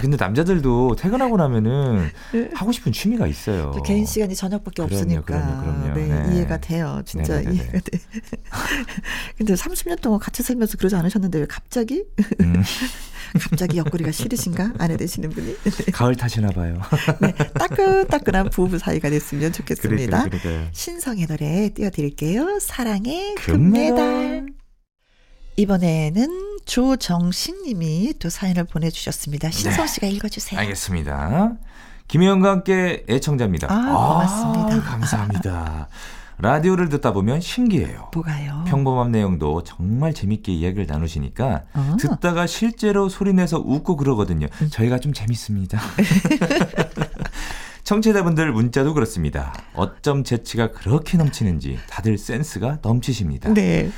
[0.00, 2.08] 아, 근데 남자들도 퇴근하고 나면은
[2.54, 3.70] 하고 싶은 취미가 있어요.
[3.74, 5.22] 또 개인 시간이 저녁밖에 그럼요, 없으니까.
[5.22, 5.94] 그럼요, 그럼요.
[5.94, 6.34] 네, 네.
[6.36, 7.02] 이해가 돼요.
[7.04, 7.54] 진짜 네네네네.
[7.56, 7.98] 이해가 돼.
[9.36, 12.04] 근데 30년 동안 같이 살면서 그러지 않으셨는데 왜 갑자기?
[12.40, 12.62] 음,
[13.50, 14.72] 갑자기 옆구리가 싫으신가?
[14.78, 15.56] 아내 되시는 분이?
[15.64, 15.70] 네.
[15.92, 16.80] 가을 타시나 봐요.
[17.20, 20.24] 네, 따끈따끈한 부부 사이가 됐으면 좋겠습니다.
[20.24, 20.70] 그러니까.
[20.72, 22.58] 신성의 노래 띄워드릴게요.
[22.60, 23.96] 사랑의 금메달.
[23.96, 24.59] 금메달.
[25.60, 29.50] 이번에는 조정신 님이 또 사연을 보내주셨습니다.
[29.50, 30.58] 신성 씨가 읽어주세요.
[30.58, 30.64] 네.
[30.64, 31.52] 알겠습니다.
[32.08, 33.66] 김혜영과 함께 애청자입니다.
[33.70, 34.80] 아, 고맙습니다.
[34.80, 35.88] 감사합니다.
[36.38, 38.08] 라디오를 듣다 보면 신기해요.
[38.14, 38.64] 뭐가요?
[38.68, 41.96] 평범한 내용도 정말 재밌게 이야기를 나누시니까 어.
[42.00, 44.46] 듣다가 실제로 소리내서 웃고 그러거든요.
[44.70, 45.78] 저희가 좀 재밌습니다.
[47.84, 49.52] 청취자분들 문자도 그렇습니다.
[49.74, 53.52] 어쩜 재치가 그렇게 넘치는지 다들 센스가 넘치십니다.
[53.52, 53.90] 네.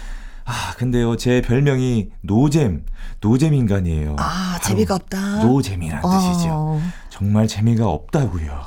[0.53, 2.85] 아, 근데요, 제 별명이 노잼,
[3.23, 4.17] 노잼 인간이에요.
[4.19, 5.45] 아, 재미가 없다.
[5.45, 6.49] 노잼이란 뜻이죠.
[6.51, 6.83] 어.
[7.09, 8.61] 정말 재미가 없다고요.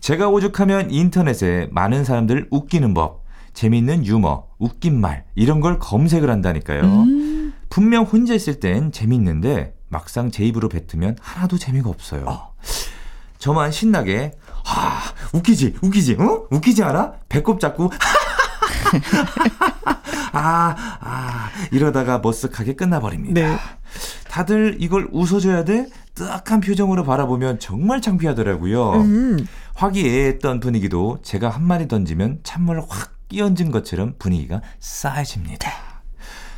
[0.00, 3.22] 제가 오죽하면 인터넷에 많은 사람들을 웃기는 법,
[3.54, 6.82] 재미있는 유머, 웃긴 말 이런 걸 검색을 한다니까요.
[6.82, 7.54] 음.
[7.68, 12.50] 분명 혼자 있을 땐 재밌는데 막상 제 입으로 뱉으면 하나도 재미가 없어요.
[13.38, 14.32] 저만 신나게
[14.66, 17.90] 아 웃기지 웃기지 어 웃기지 않아 배꼽 잡고
[20.32, 23.40] 아, 아, 이러다가 머쓱하게 끝나버립니다.
[23.40, 23.56] 네.
[24.28, 25.86] 다들 이걸 웃어줘야 돼?
[26.14, 28.92] 뜨악한 표정으로 바라보면 정말 창피하더라고요.
[28.92, 29.46] 음.
[29.74, 35.70] 화기애애했던 분위기도 제가 한마디 던지면 찬물을 확 끼얹은 것처럼 분위기가 싸해집니다.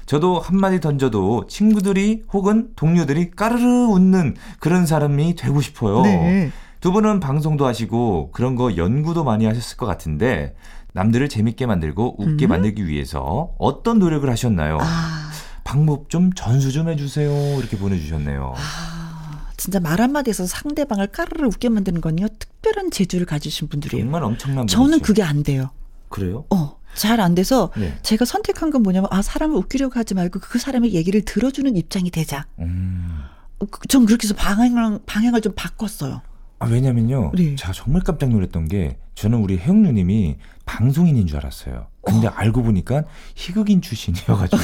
[0.06, 6.02] 저도 한마디 던져도 친구들이 혹은 동료들이 까르르 웃는 그런 사람이 되고 싶어요.
[6.02, 6.50] 네.
[6.80, 10.54] 두 분은 방송도 하시고 그런 거 연구도 많이 하셨을 것 같은데
[10.92, 12.48] 남들을 재밌게 만들고 웃게 음.
[12.50, 14.78] 만들기 위해서 어떤 노력을 하셨나요?
[14.80, 15.30] 아,
[15.64, 17.58] 방법 좀 전수 좀 해주세요.
[17.58, 18.54] 이렇게 보내주셨네요.
[18.56, 22.26] 아, 진짜 말 한마디에서 상대방을 까르르 웃게 만드는 건요.
[22.38, 24.04] 특별한 재주를 가지신 분들이에요.
[24.04, 25.04] 정말 엄청난 저는 분이죠.
[25.06, 25.70] 그게 안 돼요.
[26.10, 26.44] 그래요?
[26.50, 27.96] 어, 잘 안 돼서 네.
[28.02, 32.46] 제가 선택한 건 뭐냐면 아 사람을 웃기려고 하지 말고 그 사람의 얘기를 들어주는 입장이 되자.
[32.58, 33.22] 음.
[33.60, 36.20] 어, 그- 전 그렇게 해서 방향을 방향을 좀 바꿨어요.
[36.62, 37.32] 아, 왜냐면요.
[37.34, 37.56] 네.
[37.56, 41.86] 제가 정말 깜짝 놀랐던 게 저는 우리 혜영 누님이 방송인인 줄 알았어요.
[42.02, 44.62] 근데 알고 보니까 희극인 출신이어가지고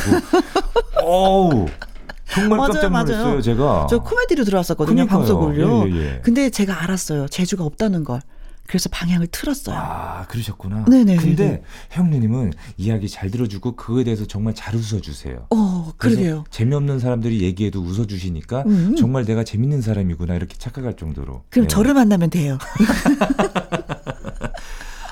[1.04, 1.66] 어우
[2.30, 3.04] 정말 맞아요, 깜짝 맞아요.
[3.06, 3.42] 놀랐어요.
[3.42, 3.86] 제가.
[3.90, 5.18] 저 코미디로 들어왔었거든요 그러니까요.
[5.18, 5.88] 방송을요.
[5.88, 6.20] 예, 예, 예.
[6.22, 8.20] 근데 제가 알았어요 재주가 없다는 걸.
[8.68, 9.74] 그래서 방향을 틀었어요.
[9.76, 10.84] 아 그러셨구나.
[10.84, 11.16] 네네.
[11.16, 11.62] 근데
[11.96, 15.46] 혜영 누님은 이야기 잘 들어주고 그거에 대해서 정말 잘 웃어주세요.
[15.50, 16.44] 어, 그러게요.
[16.50, 18.94] 재미없는 사람들이 얘기해도 웃어주시니까 음.
[18.94, 21.44] 정말 내가 재밌는 사람이구나 이렇게 착각할 정도로.
[21.48, 21.68] 그럼 네.
[21.68, 22.58] 저를 만나면 돼요.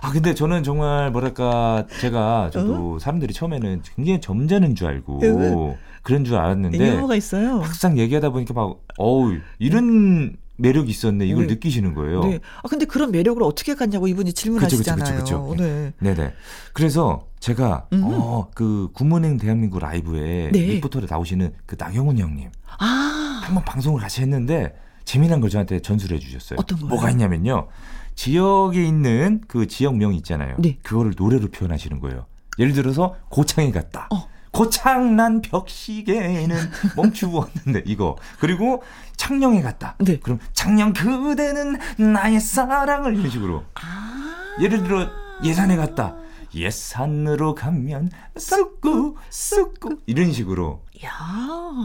[0.03, 2.99] 아 근데 저는 정말 뭐랄까 제가 저도 어?
[2.99, 5.79] 사람들이 처음에는 굉장히 점잖은 줄 알고 네.
[6.03, 7.61] 그런 줄 알았는데 유머가 있어요.
[7.61, 11.55] 막상 얘기하다 보니까 막 어우 이런 매력이 있었네 이걸 네.
[11.55, 12.21] 느끼시는 거예요.
[12.21, 12.41] 네.
[12.63, 15.19] 아 근데 그런 매력을 어떻게 갖냐고 이분이 질문하시잖아요.
[15.19, 15.55] 그쵸.
[15.59, 15.93] 네.
[16.01, 16.33] 네네.
[16.73, 18.03] 그래서 제가 음.
[18.05, 20.59] 어그 굿모닝 대한민국 라이브에 네.
[20.61, 26.59] 리포터로 나오시는 그 나경원 형님 아, 한번 방송을 같이 했는데 재미난 걸 저한테 전수를 해주셨어요.
[26.59, 26.89] 어떤 거요?
[26.89, 27.69] 뭐가 있냐면요.
[28.15, 30.57] 지역에 있는 그 지역명 있잖아요.
[30.59, 30.79] 네.
[30.83, 32.27] 그거를 노래로 표현하시는 거예요.
[32.59, 34.09] 예를 들어서 고창에 갔다.
[34.13, 34.27] 어.
[34.53, 36.57] 고창난 벽시계는
[36.97, 38.83] 멈추고 왔는데 이거 그리고
[39.17, 39.95] 창녕에 갔다.
[39.99, 40.19] 네.
[40.19, 43.65] 그럼 창녕 그대는 나의 사랑을 이런 식으로.
[43.75, 44.57] 아.
[44.61, 45.09] 예를 들어
[45.43, 46.17] 예산에 갔다.
[46.55, 51.11] 예산으로 가면 쑥구 쑥구 이런 식으로 야.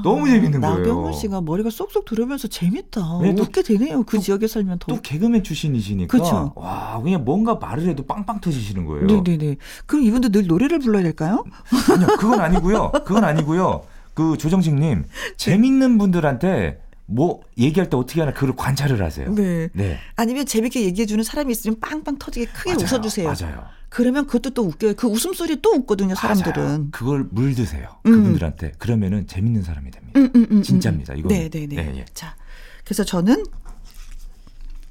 [0.03, 0.77] 너무 재밌는 거예요.
[0.77, 3.19] 나경원 씨가 머리가 쏙쏙 들어오면서 재밌다.
[3.21, 4.03] 네, 또- 웃게 되네요.
[4.03, 4.87] 그 또- 지역에 살면 더.
[4.95, 6.53] 또 개그맨 출신이시니까 그쵸.
[6.55, 9.07] 와 그냥 뭔가 말을 해도 빵빵 터지시는 거예요.
[9.07, 9.57] 네네네.
[9.85, 11.43] 그럼 이분도 늘 노래를 불러야 될까요?
[11.91, 12.91] 아니요 그건 아니고요.
[13.05, 13.81] 그건 아니고요.
[14.13, 15.05] 그 조정식님
[15.37, 19.29] 재밌는 분들한테 뭐 얘기할 때 어떻게 하나 그걸 관찰을 하세요.
[19.33, 19.67] 네.
[19.73, 19.97] 네.
[20.15, 22.85] 아니면 재밌게 얘기해주는 사람이 있으면 빵빵 터지게 크게 맞아요.
[22.85, 23.27] 웃어주세요.
[23.27, 23.63] 맞아요.
[23.91, 24.93] 그러면 그것도 또 웃겨요.
[24.93, 26.63] 그 웃음소리 또 웃거든요, 사람들은.
[26.63, 26.87] 맞아요.
[26.91, 27.89] 그걸 물드세요.
[28.05, 28.11] 음.
[28.11, 30.17] 그분들한테 그러면은 재밌는 사람이 됩니다.
[30.17, 31.13] 음, 음, 음, 진짜입니다.
[31.13, 31.19] 음.
[31.19, 31.37] 이거는.
[31.37, 31.75] 네네네.
[31.75, 32.05] 네, 예.
[32.13, 32.37] 자,
[32.85, 33.45] 그래서 저는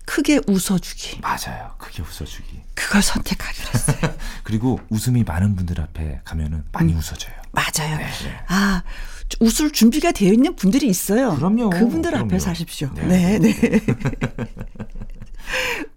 [0.05, 1.21] 크게 웃어주기.
[1.23, 1.71] 맞아요.
[1.79, 2.61] 그게 웃어주기.
[2.75, 4.15] 그걸 선택하기로 했어요.
[4.45, 7.35] 그리고 웃음이 많은 분들 앞에 가면은 많이 웃어줘요.
[7.53, 7.97] 맞아요.
[7.97, 8.41] 네, 네.
[8.49, 8.83] 아,
[9.41, 11.37] 웃을 준비가 되어 있는 분들이 있어요.
[11.37, 11.71] 그럼요.
[11.71, 12.27] 그분들 그럼요.
[12.27, 12.91] 앞에서 하십시오.
[12.95, 13.07] 네.
[13.07, 13.81] 네, 네.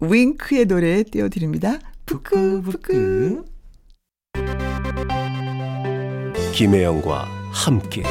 [0.00, 1.78] 윙크의 노래 띄워드립니다.
[2.06, 3.44] 부끄부끄.
[6.52, 8.04] 김혜영과 함께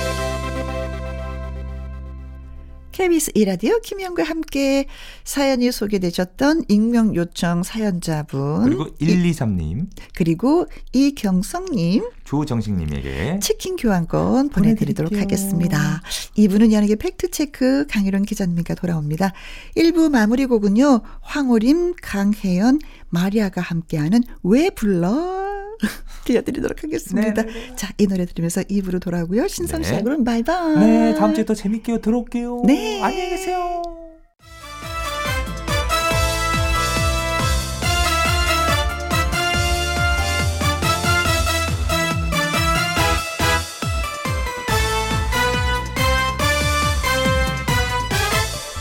[2.93, 4.85] KBS 이라디오 김영과 함께
[5.23, 15.21] 사연이 소개되셨던 익명 요청 사연자분 그리고 123님, 그리고 이경성님 조정식님에게 치킨 교환권 보내드리도록 보내드릴게요.
[15.21, 16.01] 하겠습니다.
[16.35, 19.33] 이분은 연예계 팩트체크 강유론 기자님과 돌아옵니다.
[19.75, 21.01] 1부 마무리 곡은요.
[21.21, 22.79] 황호림, 강혜연,
[23.09, 25.62] 마리아가 함께하는 왜 불러?
[26.25, 27.43] 들려드리도록 하겠습니다.
[27.43, 27.75] 네.
[27.75, 29.47] 자, 이 노래 들으면서 2부로 돌아오고요.
[29.47, 29.87] 신성 네.
[29.87, 30.77] 씨하고는 바이바이.
[30.77, 32.63] 네, 다음 주에 더 재밌게 들어올게요.
[32.65, 33.01] 네.
[33.01, 33.81] 안녕히 계세요.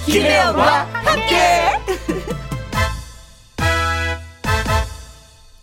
[0.07, 1.82] 김혜영과 함께.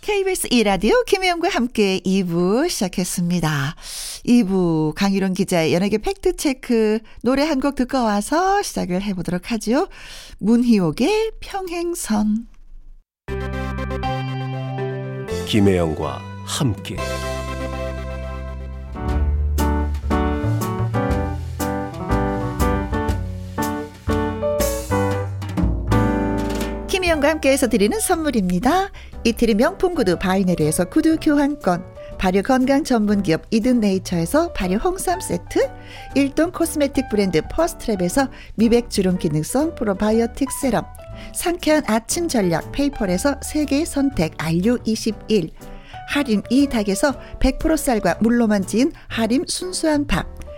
[0.09, 3.75] KBS 2라디오 김혜영과 함께 2부 시작했습니다.
[4.25, 9.87] 2부 강유론 기자의 연예계 팩트체크 노래 한 곡 듣고 와서 시작을 해보도록 하죠.
[10.39, 12.47] 문희옥의 평행선.
[15.47, 16.95] 김혜영과 함께
[26.87, 28.89] 김혜영과 함께해서 드리는 선물입니다.
[29.25, 31.83] 이태리 명품 구두 바이네르에서 구두 교환권
[32.17, 35.69] 발효 건강 전문 기업 이든 네이처에서 발효 홍삼 세트
[36.15, 40.85] 일동 코스메틱 브랜드 퍼스트랩에서 미백 주름 기능성 프로바이오틱 세럼
[41.33, 45.51] 상쾌한 아침 전략 페이퍼에서 세계 선택 RU21
[46.07, 50.27] 하림 이 닭에서 100% 쌀과 물로만 지은 하림 순수한 밥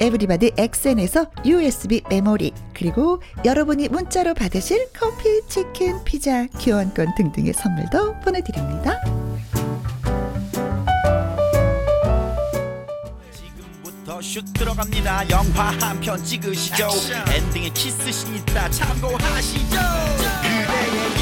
[0.00, 8.98] 에브리바디 엑센에서 USB 메모리 그리고 여러분이 문자로 받으실 커피, 치킨, 피자, 교환권 등등의 선물도 보내드립니다.
[14.22, 15.30] 슛 들어갑니다.
[15.30, 16.88] 영화 한 편 찍으시죠.
[17.34, 19.76] 엔딩에 키스신 있다 참고하시죠.
[20.42, 21.19] 그대의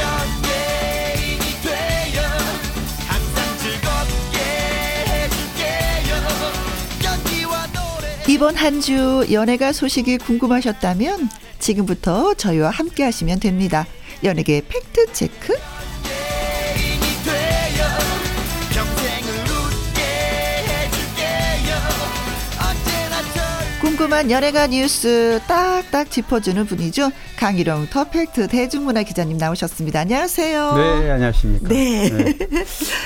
[8.29, 13.87] 이번 한 주 연예가 소식이 궁금하셨다면 지금부터 저희와 함께 하시면 됩니다.
[14.23, 15.55] 연예계 팩트 체크.
[23.99, 27.11] 궁금한 연예가 뉴스 딱딱 짚어주는 분이죠.
[27.37, 29.99] 강일홍 더 팩트 대중문화 기자님 나오셨습니다.
[29.99, 30.75] 안녕하세요.
[30.77, 31.69] 네, 안녕하십니까.
[31.69, 32.39] 네.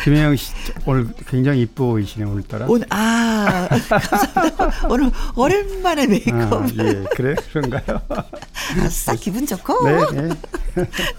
[0.05, 0.53] 김혜영 씨
[0.85, 2.67] 오늘 굉장히 이뻐 보이시네 오늘따라.
[2.69, 4.71] 오늘 아 감사합니다.
[4.91, 6.53] 오늘 오랜만에 메이크업.
[6.53, 8.03] 아, 예, 그래 그런가요?
[8.81, 9.89] 아싸 기분 좋고.
[9.89, 10.29] 네, 네.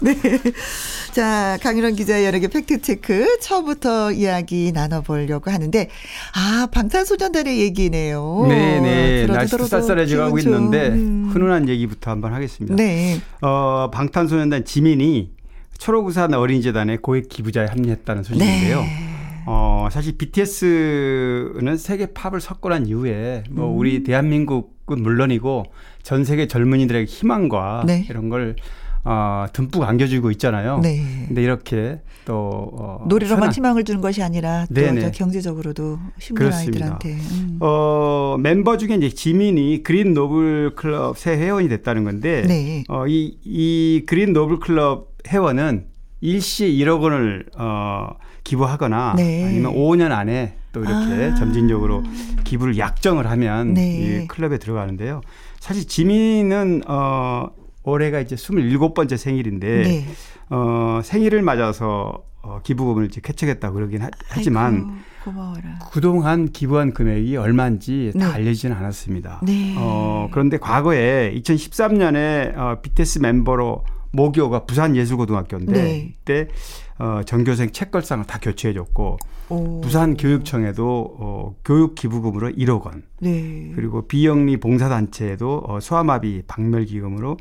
[0.00, 0.38] 네.
[1.12, 5.88] 자, 강일홍 기자의 연예계 팩트 체크 처음부터 이야기 나눠보려고 하는데,
[6.34, 8.46] 아, 방탄소년단의 얘기네요.
[8.48, 9.20] 네, 네.
[9.22, 9.66] 들어도 날씨도
[10.42, 10.42] 좋은.
[10.42, 11.30] 있는데 음.
[11.32, 12.74] 훈훈한 얘기부터 한번 하겠습니다.
[12.74, 13.20] 네.
[13.40, 15.30] 어, 방탄소년단 지민이
[15.78, 18.80] 초록우산 어린이재단에 고액 기부자에 합류했다는 소식인데요.
[18.80, 19.13] 네.
[19.46, 23.78] 어, 사실 BTS는 세계 팝을 석권한 이후에 뭐 음.
[23.78, 25.64] 우리 대한민국은 물론이고
[26.02, 28.06] 전 세계 젊은이들에게 희망과 네.
[28.08, 28.56] 이런 걸
[29.06, 30.78] 어, 듬뿍 안겨주고 있잖아요.
[30.78, 31.04] 네.
[31.26, 36.86] 근데 이렇게 또 어, 노래로만 현안- 희망을 주는 것이 아니라 또 경제적으로도 힘든 그렇습니다.
[36.86, 37.10] 아이들한테.
[37.12, 37.58] 음.
[37.60, 42.84] 어, 멤버 중에 이제 지민이 그린 노블 클럽 새 회원이 됐다는 건데, 네.
[42.88, 45.84] 어, 이, 이 그린 노블 클럽 회원은
[46.22, 48.08] 일시에 1억 원을, 어,
[48.44, 49.44] 기부하거나 네.
[49.44, 51.34] 아니면 5년 안에 또 이렇게 아.
[51.34, 52.02] 점진적으로
[52.44, 54.22] 기부를 약정을 하면 네.
[54.22, 55.22] 이 클럽에 들어가는데요.
[55.60, 57.48] 사실 지민은, 어,
[57.82, 60.06] 올해가 이제 27번째 생일인데, 네.
[60.50, 64.10] 어, 생일을 맞아서 어, 기부금을 이제 쾌척했다고 그러긴 하,
[65.24, 65.78] 고마워라.
[65.90, 68.34] 그동안 기부한 금액이 얼마인지 다 네.
[68.34, 69.40] 알려지는 않았습니다.
[69.42, 69.74] 네.
[69.78, 76.14] 어, 그런데 과거에 2013년에 어, BTS 멤버로 모교가 부산예술고등학교인데 네.
[76.18, 76.48] 그때
[76.98, 79.18] 어, 전교생 책걸상을 다 교체해줬고
[79.50, 79.80] 오.
[79.80, 83.72] 부산 교육청에도 어, 교육 기부금으로 1억 원 네.
[83.74, 87.36] 그리고 비영리 봉사단체에도 어, 소아마비 박멸 기금으로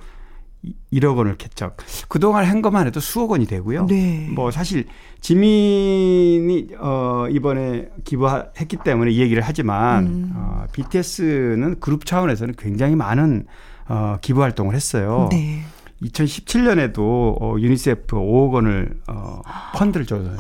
[0.93, 1.77] 1억 원을 쾌척.
[2.07, 3.85] 그동안 한 것만 해도 수억 원이 되고요.
[3.87, 4.29] 네.
[4.33, 4.85] 뭐 사실
[5.19, 10.33] 지민이 어 이번에 기부했기 때문에 이 얘기를 하지만 음.
[10.35, 13.45] 어 BTS는 그룹 차원에서는 굉장히 많은
[13.89, 15.27] 어 기부 활동을 했어요.
[15.31, 15.63] 네.
[16.03, 16.99] 2017년에도
[17.41, 19.41] 어 유니세프 5억 원을 어
[19.75, 20.37] 펀드를 조성했고요.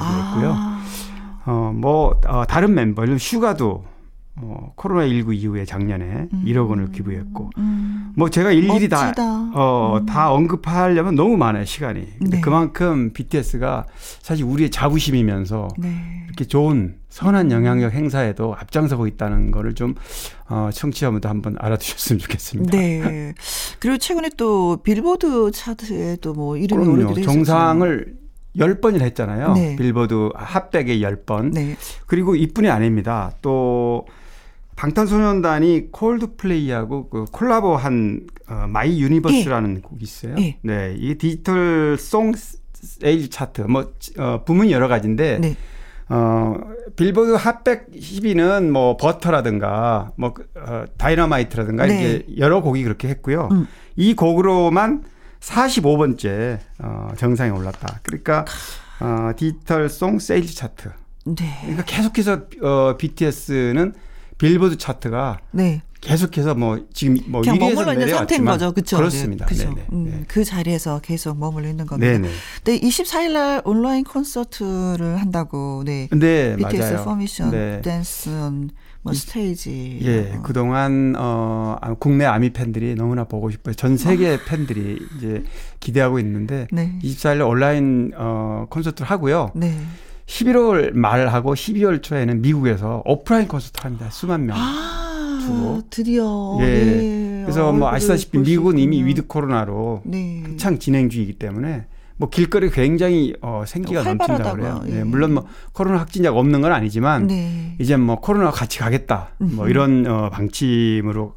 [0.55, 0.83] 아.
[1.45, 3.83] 어 뭐 어, 다른 멤버, 슈가도
[4.35, 6.43] 어 코로나19 이후에 작년에 음.
[6.45, 8.13] 1억 원을 기부했고 음.
[8.15, 9.51] 뭐 제가 일일이 다, 멋지다.
[9.53, 12.17] 어, 다 언급하려면 너무 많아요, 시간이.
[12.19, 12.41] 근데 네.
[12.41, 13.85] 그만큼 BTS가
[14.21, 16.23] 사실 우리의 자부심이면서 네.
[16.27, 19.93] 이렇게 좋은 선한 영향력 행사에도 앞장서고 있다는 거를 좀,
[20.49, 22.75] 어, 청취자분들 한번 알아두셨으면 좋겠습니다.
[22.75, 23.33] 네.
[23.79, 26.49] 그리고 최근에 또 빌보드 차트에도 뭐.
[26.53, 27.21] 오르기도 했었죠.
[27.21, 28.15] 정상을
[28.57, 29.53] 10번이나 했잖아요.
[29.53, 29.75] 네.
[29.75, 31.53] 빌보드 핫백에 10번.
[31.53, 31.75] 네.
[32.07, 33.31] 그리고 이뿐이 아닙니다.
[33.41, 34.05] 또
[34.75, 40.35] 방탄소년단이 콜드플레이하고 그 콜라보한 어, My Universe라는 곡이 있어요.
[40.39, 40.57] 예.
[40.61, 42.33] 네, 이게 디지털 song
[43.03, 45.55] 에이지 차트 뭐 어, 부문이 여러 가지인데 네.
[46.09, 46.55] 어,
[46.95, 52.01] 빌보드 핫백 10위는 뭐 버터라든가 뭐 어, 다이너마이트라든가 네.
[52.01, 53.49] 이렇게 여러 곡이 그렇게 했고요.
[53.51, 53.67] 음.
[53.95, 55.03] 이 곡으로만
[55.39, 57.99] 45번째 어, 정상에 올랐다.
[58.03, 58.45] 그러니까
[58.99, 60.89] 어, 디지털 song sales 차트.
[61.25, 61.57] 네.
[61.61, 63.93] 그러니까 계속해서 어, BTS는
[64.37, 65.81] 빌보드 차트가 네.
[66.01, 68.73] 계속해서 뭐 지금 뭐 그냥 1위에서 머물러 있는 상태인 거죠.
[68.73, 68.97] 그렇죠.
[68.97, 69.45] 그렇습니다.
[69.45, 69.69] 그죠.
[69.69, 69.87] 네네.
[69.93, 70.23] 음, 네.
[70.27, 72.11] 그 자리에서 계속 머물러 있는 겁니다.
[72.11, 72.27] 네네.
[72.65, 75.83] 네, 24일 날 온라인 콘서트를 한다고.
[75.85, 76.09] 네.
[76.11, 77.05] 네, BTS 맞아요.
[77.05, 77.81] Permission 네.
[77.81, 78.29] 댄스
[79.01, 79.99] 뭐 Stage.
[80.01, 83.73] 예, 그동안 어 아, 국내 아미 팬들이 너무나 보고 싶어요.
[83.75, 85.43] 전 세계 팬들이 이제
[85.79, 86.75] 기대하고 있는데 아.
[86.75, 86.99] 네.
[87.01, 89.51] 24일 온라인 어 콘서트를 하고요.
[89.55, 89.77] 네.
[90.25, 94.07] 11월 말하고 12월 초에는 미국에서 오프라인 콘서트를 합니다.
[94.11, 94.57] 수만 명.
[94.57, 95.81] 아, 주로.
[95.89, 96.57] 드디어.
[96.61, 96.65] 예.
[96.65, 97.41] 네.
[97.43, 99.03] 그래서 뭐 아시다시피 미국은 이미.
[99.03, 100.41] 위드 코로나로 네.
[100.43, 104.79] 한창 진행 중이기 때문에 뭐 길거리 굉장히 어 생기가 넘친다고 활발하다고요.
[104.81, 104.95] 그래요.
[104.95, 104.99] 예.
[104.99, 107.75] 네, 물론 뭐 코로나 확진자가 없는 건 아니지만 네.
[107.79, 109.29] 이제 뭐 코로나 같이 가겠다.
[109.39, 109.67] 뭐.
[109.67, 111.35] 이런 어 방침으로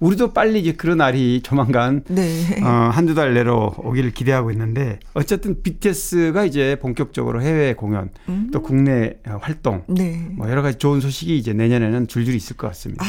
[0.00, 2.60] 우리도 빨리 이제 그런 날이 조만간 네.
[2.62, 8.50] 어 한두 달 내로 오기를 기대하고 있는데 어쨌든 BTS가 이제 본격적으로 해외 공연 음.
[8.52, 10.28] 또 국내 어, 활동 네.
[10.36, 13.04] 뭐 여러 가지 좋은 소식이 이제 내년에는 줄줄이 있을 것 같습니다.
[13.04, 13.08] 아,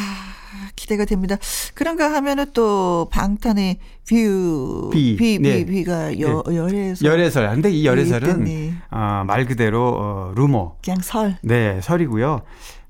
[0.75, 1.37] 기대가 됩니다.
[1.75, 5.65] 그런가 하면은 또 방탄의 뷔, 뷔, 뷔, 뷔, 네.
[5.65, 7.49] 뷔가 여, 열에서 열애설.
[7.51, 8.73] 근데 이 열애설은 네.
[8.89, 10.77] 어, 말 그대로 어, 루머.
[10.83, 11.37] 그냥 설.
[11.43, 12.41] 네, 설이고요.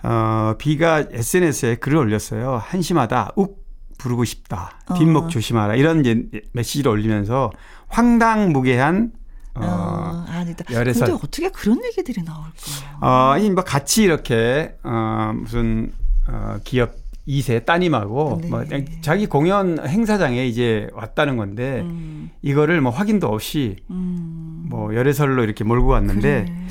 [0.04, 2.62] 어, 뷔가 SNS에 글을 올렸어요.
[2.64, 3.34] 한심하다.
[3.36, 3.60] 욱
[4.00, 4.72] 부르고 싶다.
[4.98, 5.28] 뒷목 어.
[5.28, 5.76] 조심하라.
[5.76, 7.52] 이런 이제 메시지를 올리면서
[7.90, 9.12] 황당무계한
[9.56, 10.66] 어, 어, 아니다.
[10.72, 11.08] 열애설.
[11.08, 12.54] 근데 어떻게 그런 얘기들이 나올까?
[13.02, 15.92] 어, 이뭐 같이 이렇게 어, 무슨
[16.28, 16.94] 어, 기업
[17.28, 18.48] 2세 따님하고 네.
[18.50, 18.64] 뭐
[19.02, 24.66] 자기 공연 행사장에 이제 왔다는 건데 음, 이거를 뭐 확인도 없이 음.
[24.68, 26.68] 뭐 열애설로 이렇게 몰고 왔는데 그래.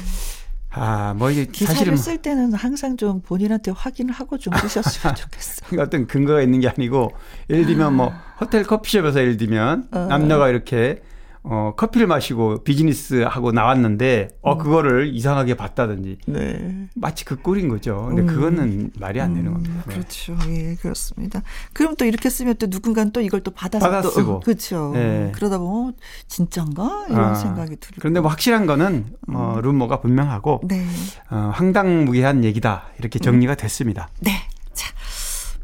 [0.71, 5.65] 아, 뭐 이게 기사를 사실은 쓸 때는 항상 좀 본인한테 확인을 하고 좀 쓰셨으면 좋겠어.
[5.81, 7.13] 어떤 근거가 있는 게 아니고
[7.49, 9.99] 예를 들면 뭐 호텔 커피숍에서 예를 들면 어.
[10.09, 11.03] 남녀가 이렇게
[11.51, 16.89] 어 커피를 마시고 비즈니스 하고 나왔는데 어 그거를 이상하게 봤다든지 네.
[16.95, 18.05] 마치 그 꼴인 거죠.
[18.09, 18.27] 근데 음.
[18.27, 19.83] 그거는 말이 안 되는 겁니다.
[19.87, 19.95] 네.
[19.95, 20.37] 그렇죠.
[20.49, 21.43] 예, 그렇습니다.
[21.73, 24.41] 그럼 또 이렇게 쓰면 또 누군가는 또 이걸 또 받아서 받아 또 쓰고.
[24.45, 24.91] 그렇죠.
[24.93, 25.33] 네.
[25.35, 25.95] 그러다 보면
[26.27, 27.97] 진짠가 이런 아, 생각이 들고.
[28.01, 30.85] 그런데 뭐 확실한 거는 어, 루머가 분명하고 네.
[31.31, 34.11] 어, 황당무계한 얘기다 이렇게 정리가 됐습니다.
[34.21, 34.33] 네.
[34.75, 34.93] 자,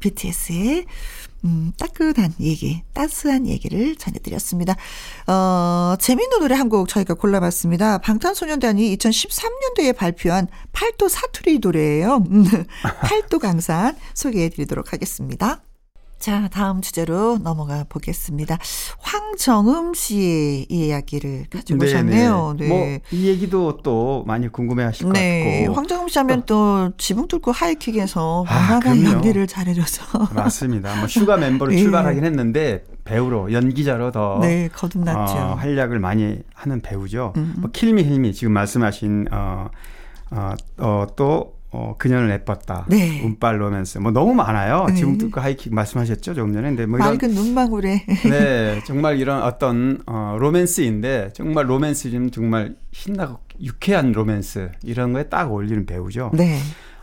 [0.01, 0.87] BTS의
[1.45, 4.75] 음, 따끈한 얘기, 따스한 얘기를 전해드렸습니다.
[5.27, 7.99] 어, 재밌는 노래 한 곡 저희가 골라봤습니다.
[7.99, 12.25] 방탄소년단이 2013년도에 발표한 팔도 사투리 노래예요.
[12.31, 12.45] 음,
[13.05, 15.63] 팔도 강산 소개해드리도록 하겠습니다.
[16.25, 18.57] 자, 다음 주제로 넘어가 보겠습니다.
[18.99, 22.57] 황정음 씨의 이야기를 가져오셨네요.
[22.59, 22.67] 네.
[22.69, 27.29] 뭐 이 얘기도 또 많이 궁금해 하실 것 네, 같고 황정음 씨 하면 또 지붕
[27.29, 29.05] 뚫고 하이킥에서 아, 만화가 그럼요.
[29.17, 30.97] 연기를 잘해줘서 맞습니다.
[30.97, 31.77] 뭐 슈가 멤버로 예.
[31.77, 35.35] 출발하긴 했는데 배우로 연기자로 더 네 거듭났죠.
[35.37, 37.35] 어, 활약을 많이 하는 배우죠.
[37.37, 37.55] 음.
[37.59, 39.69] 뭐 킬미 힐미 지금 말씀하신 어,
[40.31, 42.87] 어, 어, 또 어, 그녀는 예뻤다.
[42.89, 43.21] 네.
[43.25, 43.99] 운빨 로맨스.
[43.99, 44.87] 뭐 너무 많아요.
[44.89, 44.95] 네.
[44.95, 46.69] 지금 그 하이킥 말씀하셨죠 조금 전에.
[46.69, 52.77] 근데 뭐 이런 맑은 눈망울에 네 정말 이런 어떤 어, 로맨스인데 정말 로맨스 좀 정말
[52.93, 56.31] 신나고 유쾌한 로맨스 이런 거에 딱 어울리는 배우죠.
[56.33, 56.61] 네.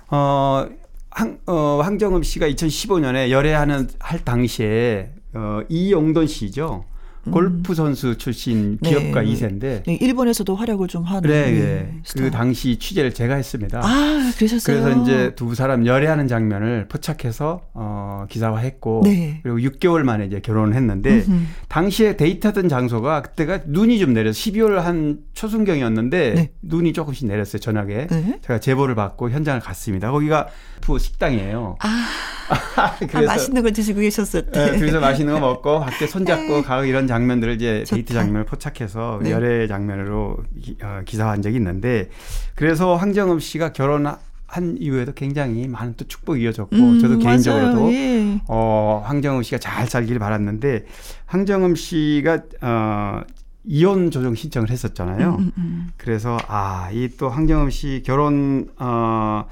[0.10, 0.66] 어,
[1.10, 6.86] 황, 어, 황정음 씨가 2015년에 열애하는 할 당시에 어, 이용돈 씨죠.
[7.30, 9.26] 골프 선수 출신 기업가 음.
[9.26, 9.34] 네.
[9.34, 12.02] 2세인데 네, 일본에서도 활약을 좀 하는 네, 네, 네.
[12.04, 12.24] 스타.
[12.24, 13.82] 그 당시 취재를 제가 했습니다.
[13.84, 14.82] 아 그러셨어요.
[14.82, 19.40] 그래서 이제 두 사람 열애하는 장면을 포착해서 어, 기사화했고 네.
[19.44, 21.44] 그리고 6개월 만에 이제 결혼을 했는데 음흠.
[21.68, 26.52] 당시에 데이트하던 장소가 그때가 눈이 좀 내려서 12월 한 초순경이었는데 네.
[26.64, 28.40] 눈이 조금씩 내렸어요 저녁에 네.
[28.42, 30.12] 제가 제보를 받고 현장을 갔습니다.
[30.12, 30.48] 거기가
[30.82, 31.78] 프 식당이에요.
[31.80, 32.08] 아,
[32.76, 34.72] 아, 그래서 맛있는 걸 드시고 계셨을 때.
[34.72, 37.96] 네, 둘이서 맛있는 거 먹고 밖에 손잡고 가고 이런 장면들을 이제 좋다.
[37.96, 39.32] 데이트 장면을 포착해서 네.
[39.32, 42.10] 열애 장면으로 기, 어, 기사화한 적이 있는데
[42.56, 44.16] 그래서 황정음 씨가 결혼한
[44.48, 47.20] 한 이후에도 굉장히 많은 또 축복이 이어졌고 음, 저도.
[47.20, 48.42] 개인적으로도 예.
[48.48, 50.86] 어, 황정음 씨가 잘 살길 바랐는데
[51.26, 53.22] 황정음 씨가 어,
[53.64, 55.36] 이혼 조정 신청을 했었잖아요.
[55.40, 55.92] 음, 음.
[55.98, 59.46] 그래서 아, 이 또 황정음 씨 결혼 어,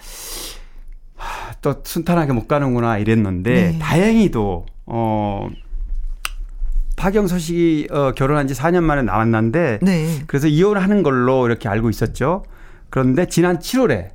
[1.16, 3.80] 하, 또 순탄하게 못 가는구나 이랬는데 네.
[3.80, 5.48] 다행히도 어
[7.00, 10.22] 박영서 씨 어, 결혼한 지 4년 만에 나왔는데 네.
[10.28, 12.44] 그래서 이혼하는 걸로 이렇게 알고 있었죠.
[12.90, 14.10] 그런데 지난 7월에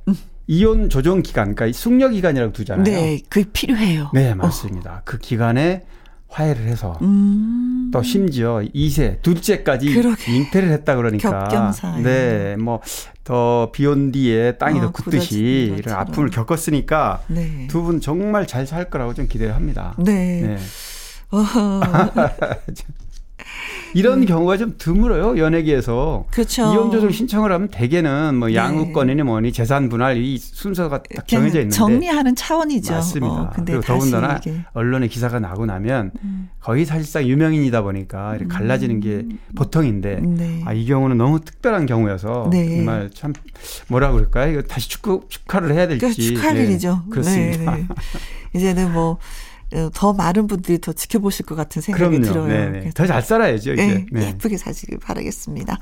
[0.47, 2.81] 이혼 조정 기간, 그러니까 숙려 기간이라고 두잖아요.
[2.81, 2.83] 음.
[2.85, 4.11] 네, 그게 필요해요.
[4.13, 5.01] 네, 맞습니다.
[5.03, 5.83] 그 기간에
[6.27, 7.89] 화해를 해서 음.
[7.91, 10.31] 또 심지어 2세, 둘째까지 그러게.
[10.35, 11.47] 잉태를 했다 그러니까.
[11.47, 12.01] 겹경사에.
[12.03, 12.81] 네, 뭐
[13.25, 15.95] 더 비온 뒤에 땅이 어, 더 굳듯이 이런.
[15.95, 17.65] 아픔을 겪었으니까 네.
[17.67, 19.95] 두분 정말 잘 살 거라고 좀 기대를 합니다.
[19.97, 20.41] 네.
[20.41, 20.57] 네.
[21.31, 21.81] 어허.
[23.95, 26.63] 이런 경우가 좀 드물어요 연예계에서 그렇죠.
[26.73, 28.55] 이혼 조정 신청을 하면 대개는 뭐 네.
[28.55, 32.93] 양육권이니 뭐니 재산 분할 이 순서가 딱 정해져 있는데 정리하는 차원이죠.
[32.93, 33.33] 맞습니다.
[33.33, 34.51] 어, 근데 그리고 더군다나 이게.
[34.51, 34.65] 음.
[34.73, 36.11] 언론에 기사가 나고 나면
[36.59, 40.61] 거의 사실상 유명인이다 보니까 이렇게 갈라지는 게 보통인데 네.
[40.65, 42.75] 아, 이 경우는 너무 특별한 경우여서 네.
[42.75, 43.31] 정말 참
[43.87, 44.51] 뭐라 그럴까요?
[44.51, 47.03] 이거 다시 축구 축하를 해야 될지 그 축하할 네, 일이죠.
[47.09, 47.75] 그렇습니다.
[47.75, 47.87] 네, 네.
[48.55, 49.19] 이제는 뭐
[49.93, 52.25] 더 많은 분들이 더 지켜보실 것 같은 생각이 그럼요.
[52.25, 52.47] 들어요.
[52.47, 52.79] 네네.
[52.79, 53.85] 그래서 더잘 살아야죠 이제.
[53.85, 54.27] 네, 네.
[54.29, 55.79] 예쁘게 사시길 바라겠습니다.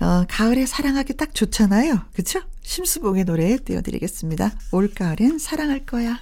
[0.00, 1.98] 어, 가을에 사랑하기 딱 좋잖아요.
[2.12, 2.40] 그렇죠?
[2.62, 4.52] 심수봉의 노래 띄워드리겠습니다.
[4.72, 6.20] 올가을엔 사랑할 거야.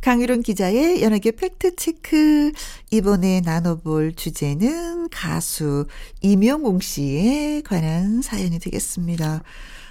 [0.00, 2.52] 강유론 기자의 연예계 팩트체크.
[2.90, 5.86] 이번에 나눠볼 주제는 가수
[6.20, 9.42] 이명웅 씨에 관한 사연이 되겠습니다.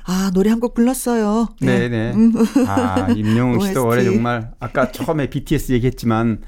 [0.06, 1.48] 아, 노래 한 곡 불렀어요.
[1.62, 2.14] 네네.
[2.14, 2.34] 음.
[2.68, 3.86] 아 임영웅 씨도.
[3.88, 6.42] 올해 정말 아까 처음에 BTS 얘기했지만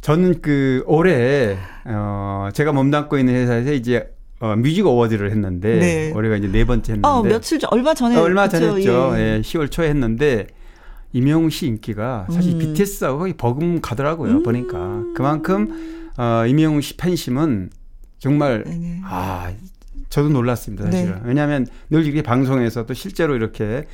[0.00, 6.12] 저는 그 올해 어 제가 몸담고 있는 회사에서 이제 어 뮤직 어워드를 했는데 네.
[6.12, 8.16] 올해가 이제 네 번째 했는데 어, 며칠 전, 얼마 전에.
[8.16, 8.76] 어, 얼마 전에 그쵸?
[8.78, 9.12] 했죠.
[9.16, 9.36] 예.
[9.36, 9.40] 예.
[9.42, 10.46] 10월 초에 했는데
[11.12, 12.58] 임영웅 씨 인기가 사실 음.
[12.58, 14.42] BTS하고 거의 버금 가더라고요.
[14.42, 17.70] 보니까 그만큼 어 임영웅 씨 팬심은
[18.18, 19.00] 정말 네네.
[19.04, 19.50] 아
[20.10, 21.20] 저도 놀랐습니다 사실은 네.
[21.24, 23.86] 왜냐하면 늘 이렇게 방송에서도 실제로 이렇게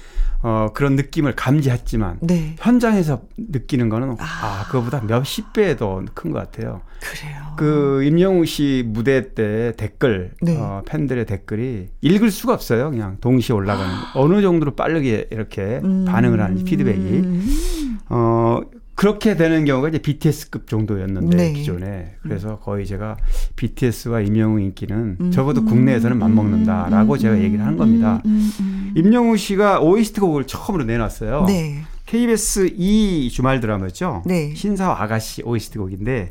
[0.43, 2.57] 어 그런 느낌을 감지했지만 네.
[2.59, 4.25] 현장에서 느끼는 거는 아.
[4.25, 6.81] 아, 그거보다 몇십 배 더 큰 것 같아요.
[7.01, 7.55] 그래요.
[7.59, 10.57] 그 임영웅 씨 무대 때 댓글 네.
[10.59, 12.91] 어, 팬들의 댓글이 읽을 수가 없어요.
[12.91, 16.05] 그냥 동시에 올라가는 어느 정도로 빠르게 이렇게 음.
[16.07, 17.99] 반응을 하는 피드백이 음.
[18.09, 18.61] 어
[18.97, 21.53] 그렇게 되는 경우가 이제 BTS급 정도였는데 네.
[21.53, 23.19] 기존에 그래서 거의 제가
[23.55, 25.31] BTS와 임영웅 인기는 음.
[25.31, 27.19] 적어도 국내에서는 맞먹는다라고 음.
[27.19, 28.23] 제가 얘기를 겁니다.
[28.25, 28.95] 음, 음, 음.
[28.97, 31.45] 임영웅 씨가 OST 곡을 처음으로 내놨어요.
[31.47, 31.83] 네.
[32.07, 34.23] KBS 2 주말 드라마죠.
[34.25, 34.55] 네.
[34.55, 36.31] 신사와 아가씨 OST 곡인데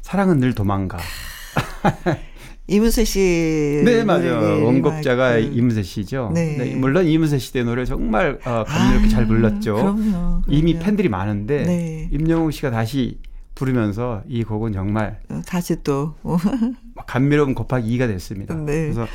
[0.00, 0.98] 사랑은 늘 도망가.
[2.68, 3.82] 이문세 씨.
[3.84, 4.64] 네 맞아요.
[4.64, 6.30] 원곡자가 그- 이문세 씨죠.
[6.32, 6.56] 네.
[6.56, 9.72] 네, 물론 이문세 씨의 노래 정말 어, 감미롭게 잘 불렀죠.
[9.76, 10.42] 아, 그럼요.
[10.48, 10.84] 이미 그럼요.
[10.86, 12.08] 팬들이 많은데 네.
[12.12, 13.18] 임영웅 씨가 다시
[13.54, 16.14] 부르면서 이 곡은 정말 어, 다시 또.
[17.06, 18.54] 감미로운 곱하기 2가 됐습니다.
[18.54, 18.64] 네.
[18.82, 19.06] 그래서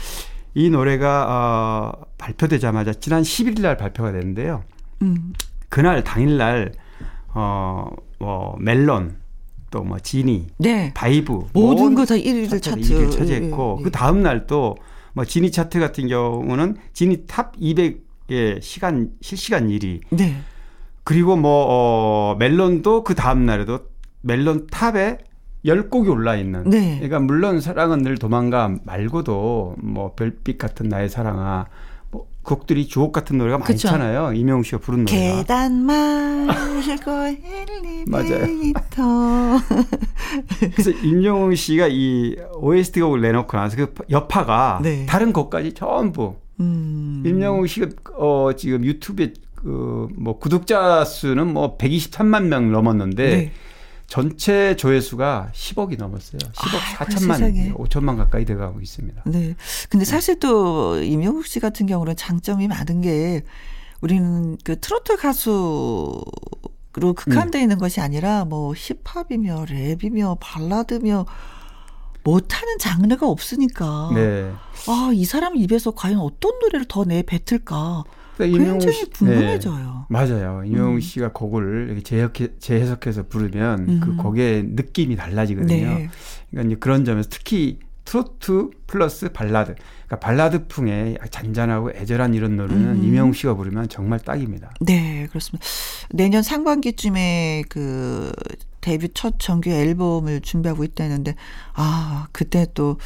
[0.54, 4.64] 이 노래가 어, 발표되자마자 지난 11일 날 발표가 됐는데요.
[5.04, 5.34] 음.
[5.70, 6.74] 그날 당일 날
[7.30, 7.90] 어,
[8.20, 9.16] 뭐 멜론
[9.72, 10.92] 또 뭐 지니 네.
[10.96, 12.82] 바이브 모든 거 다 1위를 차트 차트.
[12.82, 14.76] 2위를 차지했고 예, 예, 그 다음 날 또
[15.14, 20.36] 뭐 지니 차트 같은 경우는 지니 TOP 200의 시간 실시간 1위 네.
[21.04, 23.80] 그리고 뭐 어, 멜론도 그 다음 날에도
[24.22, 25.18] 멜론 탑에
[25.66, 26.70] 10곡이 올라 있는.
[26.70, 26.96] 네.
[26.98, 31.68] 그러니까 물론 사랑은 늘 도망가 말고도 뭐 별빛 같은 나의 사랑아 뭐
[32.48, 33.90] 곡들이 주옥 같은 노래가 그쵸.
[33.90, 34.32] 많잖아요.
[34.32, 35.38] 이명웅 씨가 부른 노래가.
[35.38, 37.12] 계단 말고
[38.08, 39.60] 엘리베이터.
[40.74, 45.06] 그래서 임영웅 씨가 이 OST 곡을 내놓고 나서 그 여파가 네.
[45.06, 47.22] 다른 곡까지 전부 음.
[47.26, 53.52] 임영웅 씨가 어 지금 유튜브에 그뭐 구독자 수는 뭐 123만 명 넘었는데 네.
[54.08, 56.40] 전체 조회수가 10억이 넘었어요.
[56.40, 57.74] 10억 아이고, 4천만, 세상에.
[57.74, 59.24] 5천만 가까이 돼가고 있습니다.
[59.26, 59.56] 네.
[59.90, 63.44] 근데 사실 또 임영웅 씨 같은 경우는 장점이 많은 게
[64.02, 66.24] 우리는 그 트로트 가수
[67.00, 71.28] 로 극한되어 있는 것이 아니라 뭐 힙합이며 랩이며 발라드며
[72.24, 74.10] 못하는 장르가 없으니까.
[74.16, 74.52] 네.
[74.88, 78.04] 아, 이 사람 입에서 과연 어떤 노래를 더 내뱉을까?
[78.38, 80.06] 그러니까 임영웅 굉장히 씨- 궁금해져요.
[80.10, 80.64] 네, 맞아요.
[80.66, 81.00] 임영웅 음.
[81.00, 84.00] 씨가 곡을 이렇게 재해석해, 재해석해서 부르면 음.
[84.00, 85.76] 그 곡의 느낌이 달라지거든요.
[85.88, 86.10] 네.
[86.52, 89.76] 그러니까 이제 그런 점에서 특히 트로트 플러스 발라드.
[90.06, 93.04] 그러니까 발라드풍의 잔잔하고 애절한 이런 노래는 음.
[93.04, 94.72] 임영웅 씨가 부르면 정말 딱입니다.
[94.80, 95.66] 네, 그렇습니다.
[96.12, 98.32] 내년 상반기쯤에 그
[98.80, 101.36] 데뷔 첫 정규 앨범을 준비하고 있다는데,
[101.74, 102.98] 아, 그때 또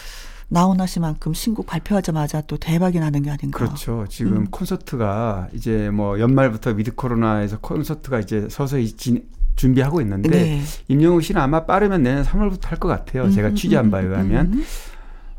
[0.52, 3.58] 나훈아 씨만큼 신곡 발표하자마자 또 대박이 나는 게 아닌가.
[3.58, 4.06] 그렇죠.
[4.10, 4.48] 지금 음.
[4.52, 9.24] 콘서트가 이제 뭐 연말부터 위드 코로나에서 콘서트가 이제 서서히 진,
[9.56, 10.62] 준비하고 있는데 네.
[10.90, 13.30] 임영웅 씨는 아마 빠르면 내년 3월부터 할 것 같아요.
[13.32, 14.64] 제가 음, 취재한 음, 바에 음, 의하면 음.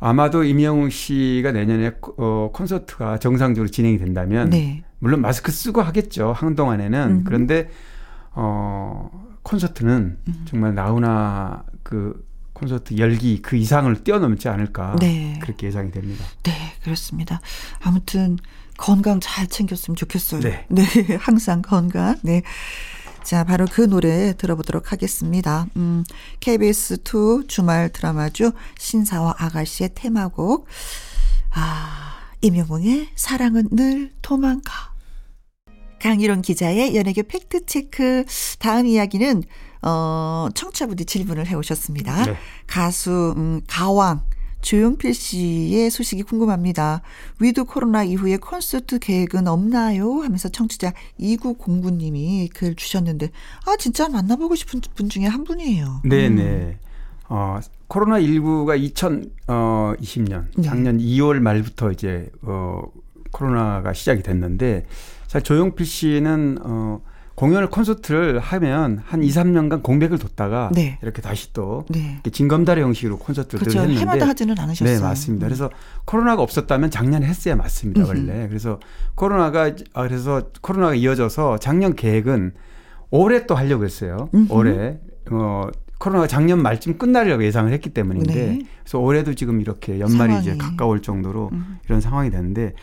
[0.00, 4.82] 아마도 임영웅 씨가 내년에 코- 어, 콘서트가 정상적으로 진행이 된다면 네.
[4.98, 7.24] 물론 마스크 쓰고 하겠죠 한동안에는 음.
[7.24, 7.68] 그런데
[8.32, 9.10] 어
[9.42, 10.44] 콘서트는 음.
[10.46, 12.24] 정말 나훈아 그
[12.62, 15.38] 콘서트 열기 그 이상을 뛰어넘지 않을까 네.
[15.42, 16.24] 그렇게 예상이 됩니다.
[16.44, 16.52] 네,
[16.84, 17.40] 그렇습니다.
[17.80, 18.38] 아무튼
[18.78, 20.40] 건강 잘 챙겼으면 좋겠어요.
[20.40, 20.86] 네.
[21.18, 22.16] 항상 건강.
[22.22, 22.42] 네.
[23.24, 25.66] 자, 바로 그 노래 들어보도록 하겠습니다.
[25.76, 26.04] 음,
[26.40, 28.52] KBS2 주말 드라마죠.
[28.78, 30.66] 신사와 아가씨의 테마곡.
[31.50, 34.92] 아, 임영웅의 사랑은 늘 도망가.
[36.00, 38.24] 강일원 기자의 연예계 팩트체크.
[38.58, 39.44] 다음 이야기는,
[39.82, 42.24] 어, 청취자분이 질문을 해 오셨습니다.
[42.24, 42.36] 네.
[42.66, 44.22] 가수, 음, 가왕.
[44.60, 47.02] 조용필 씨의 소식이 궁금합니다.
[47.40, 50.22] 위드 코로나 이후에 콘서트 계획은 없나요?
[50.22, 53.30] 하면서 청취자 2909님이 글 주셨는데,
[53.66, 56.02] 아, 진짜 만나보고 싶은 분 중에 한 분이에요.
[56.04, 56.78] 네네.
[57.28, 57.58] 어,
[57.88, 58.78] 코로나 19가
[59.46, 60.62] 2020년 네.
[60.62, 62.82] 작년 2월 말부터 이제 어,
[63.30, 64.86] 코로나가 시작이 됐는데
[65.26, 67.00] 사실 조용필 씨는 어,
[67.34, 70.98] 공연을 콘서트를 하면 한 2, 3년간 공백을 뒀다가 네.
[71.02, 72.20] 이렇게 다시 또 네.
[72.30, 73.80] 진검다리 형식으로 콘서트를 그렇죠.
[73.80, 74.96] 했는데 해마다 하지는 않으셨어요.
[74.96, 75.46] 네, 맞습니다.
[75.46, 75.70] 그래서
[76.04, 78.06] 코로나가 없었다면 작년에 했어야 맞습니다.
[78.06, 78.46] 원래.
[78.48, 78.78] 그래서
[79.14, 82.52] 코로나가 아 그래서 코로나가 이어져서 작년 계획은
[83.10, 84.28] 올해 또 하려고 했어요.
[84.34, 84.52] 음흠.
[84.52, 84.98] 올해
[85.30, 85.68] 어
[85.98, 88.58] 코로나가 작년 말쯤 끝나리라고 예상을 했기 때문인데 네.
[88.82, 90.58] 그래서 올해도 지금 이렇게 연말이 이제 상황이.
[90.58, 91.78] 가까울 정도로 음.
[91.86, 92.74] 이런 상황이 됐는데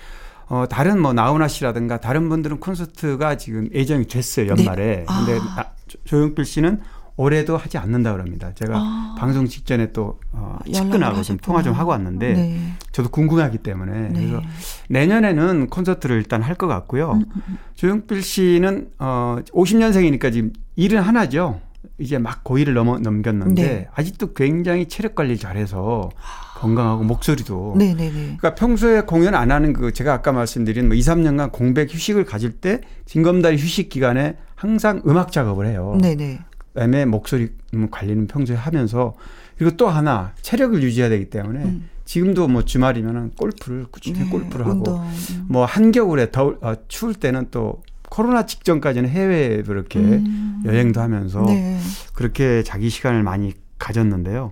[0.50, 5.06] 어 다른 뭐 나훈아 씨라든가 다른 분들은 콘서트가 지금 예정이 됐어요 연말에.
[5.08, 5.24] 아.
[5.26, 6.82] 근데 나- 조- 조용필 씨는
[7.18, 8.54] 올해도 하지 않는다 그럽니다.
[8.56, 9.16] 제가 아.
[9.20, 11.38] 방송 직전에 또 어, 측근하고 좀.
[11.38, 12.74] 통화 좀 하고 왔는데 네.
[12.94, 14.14] 저도 궁금하기 때문에 네.
[14.14, 14.42] 그래서
[14.90, 17.12] 내년에는 콘서트를 일단 할 것 같고요.
[17.14, 17.58] 음, 음, 음.
[17.76, 21.60] 조용필 씨는 어 50년생이니까 지금 일은 하나죠.
[21.98, 23.88] 이제 막 고일을 넘어 넘겼는데 네.
[23.94, 26.10] 아직도 굉장히 체력 관리 잘해서
[26.60, 28.12] 건강하고 목소리도 네네네.
[28.12, 32.52] 그러니까 평소에 공연 안 하는 그 제가 아까 말씀드린 뭐 2, 3년간 공백 휴식을 가질
[32.52, 35.98] 때 징검다리 휴식 기간에 항상 음악 작업을 해요.
[36.02, 36.40] 네네.
[36.74, 39.16] 그다음에 목소리 음, 관리는 평소에 하면서
[39.58, 41.90] 그리고 또 하나 체력을 유지해야 되기 때문에 음.
[42.04, 45.02] 지금도 뭐 주말이면은 골프를 꾸준히 네, 골프를 하고 운동.
[45.02, 45.46] 음.
[45.48, 50.64] 뭐 한겨울에 더울 어, 추울 때는 또 코로나 직전까지는 해외에도 이렇게 음.
[50.66, 51.80] 여행도 하면서 네.
[52.14, 54.52] 그렇게 자기 시간을 많이 가졌는데요.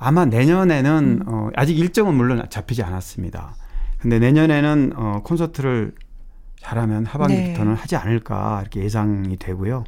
[0.00, 1.28] 아마 내년에는 음.
[1.28, 3.56] 어, 아직 일정은 물론 잡히지 않았습니다.
[3.98, 5.92] 근데 내년에는 어, 콘서트를
[6.60, 7.80] 잘하면 하반기부터는 네.
[7.80, 9.84] 하지 않을까 이렇게 예상이 되고요.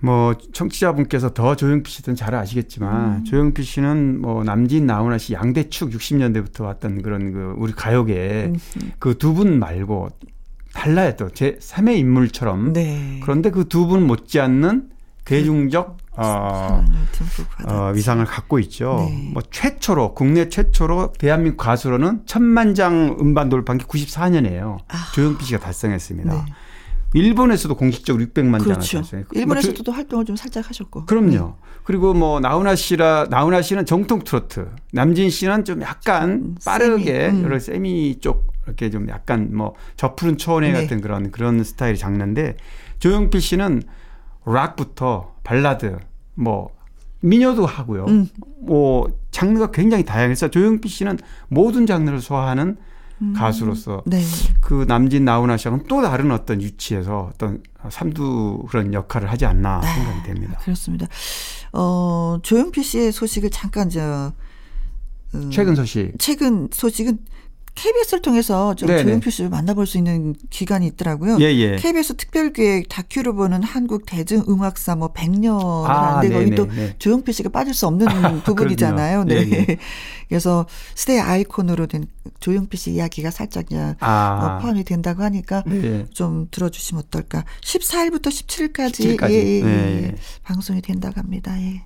[0.00, 3.24] 뭐 청취자분께서 더 조용필 씨든 잘 아시겠지만 음.
[3.24, 8.92] 조용필 씨는 뭐 남진 나훈아 씨 양대 축 60년대부터 왔던 그런 그 우리 가요계 음.
[8.98, 10.08] 그두 분 말고
[10.74, 13.20] 달라요 또 제 3의 인물처럼 네.
[13.22, 14.90] 그런데 그 두 분 못지않는
[15.24, 16.84] 대중적 어.
[17.66, 19.08] 어, 위상을 갖고 있죠.
[19.08, 19.30] 네.
[19.32, 24.78] 뭐 최초로 국내 최초로 대한민국 가수로는 천만 장 음반 돌파한 게 94년이에요.
[24.88, 25.12] 아.
[25.14, 26.32] 조용필 씨가 달성했습니다.
[26.32, 26.44] 네.
[27.14, 28.98] 일본에서도 공식적으로 600만 장을 그렇죠.
[28.98, 31.00] 달성했고 일본에서도 활동을 좀 살짝 하셨고.
[31.00, 31.56] 뭐 그럼요.
[31.84, 37.38] 그리고 뭐 나훈아 씨라 나훈아 씨는 정통 트로트, 남진 씨는 좀 약간 음, 빠르게 세미,
[37.38, 37.44] 음.
[37.44, 40.80] 여러 세미 쪽 이렇게 좀 약간 뭐 저푸른 초원에 네.
[40.82, 42.56] 같은 그런 그런 스타일이 장르인데
[43.00, 43.82] 조용필 씨는
[44.44, 45.98] 락부터 발라드
[46.34, 46.70] 뭐
[47.20, 48.06] 미녀도 하고요.
[48.06, 48.28] 음.
[48.58, 51.18] 뭐 장르가 굉장히 다양해서 조용필 씨는
[51.48, 52.76] 모든 장르를 소화하는
[53.22, 53.32] 음.
[53.34, 54.20] 가수로서 네.
[54.60, 60.22] 그 남진 나훈아 씨하고는 또 다른 어떤 위치에서 어떤 삼두 그런 역할을 하지 않나 생각이
[60.24, 60.58] 됩니다.
[60.60, 61.06] 그렇습니다.
[61.72, 64.32] 어, 조용필 씨의 소식을 잠깐 저
[65.34, 66.12] 음, 최근 소식.
[66.18, 67.18] 최근 소식은
[67.74, 69.02] KBS를 통해서 좀 네네.
[69.04, 71.38] 조용필 씨를 만나볼 수 있는 기간이 있더라고요.
[71.40, 71.76] 예, 예.
[71.76, 76.94] KBS 특별기획 다큐를 보는 한국 대중 음악사 뭐 100년 아, 하는데 거기 네네, 또 네.
[76.98, 78.06] 조용필 씨가 빠질 수 없는
[78.44, 79.24] 부분이잖아요.
[79.24, 79.44] 그럼요.
[79.44, 79.50] 네.
[79.50, 79.78] 예, 예.
[80.28, 82.06] 그래서 시대의 아이콘으로 된
[82.40, 84.58] 조용필 씨 이야기가 살짝 어, 아.
[84.60, 86.06] 포함이 된다고 하니까 네.
[86.12, 87.44] 좀 들어주시면 어떨까.
[87.62, 89.34] 14일부터 17일까지, 17일 까지.
[89.34, 89.62] 예, 예, 예.
[89.62, 90.14] 네, 예.
[90.42, 91.54] 방송이 된다고 합니다.
[91.60, 91.82] 예.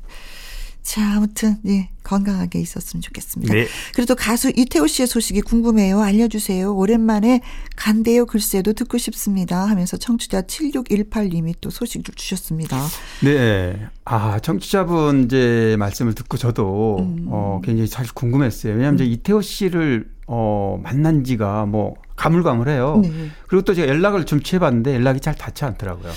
[0.86, 3.52] 자, 아무튼 예, 건강하게 있었으면 좋겠습니다.
[3.52, 3.66] 네.
[3.92, 6.00] 그래도 가수 이태호 씨의 소식이 궁금해요.
[6.00, 6.72] 알려주세요.
[6.76, 7.40] 오랜만에
[7.74, 9.68] 간대요 글쎄도 듣고 싶습니다.
[9.68, 12.80] 하면서 청취자 7618님이 또 소식을 주셨습니다.
[13.24, 13.84] 네.
[14.04, 17.26] 아, 청취자분 이제 말씀을 듣고 저도 음.
[17.30, 18.74] 어, 굉장히 사실 궁금했어요.
[18.74, 23.00] 왜냐하면 이제 이태호 씨를 어, 만난 지가 뭐 가물가물해요.
[23.02, 23.30] 네.
[23.48, 26.12] 그리고 또 제가 연락을 좀 취해봤는데 연락이 잘 닿지 않더라고요.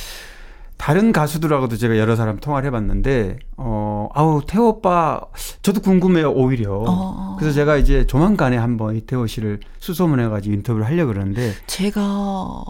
[0.79, 5.19] 다른 가수들하고도 제가 여러 사람 통화를 해봤는데 어 아우 태호 오빠
[5.61, 6.83] 저도 궁금해요 오히려.
[6.87, 7.35] 어.
[7.37, 12.63] 그래서 제가 이제 조만간에 한번 이태호 씨를 수소문해가지고 인터뷰를 하려 고 그러는데 제가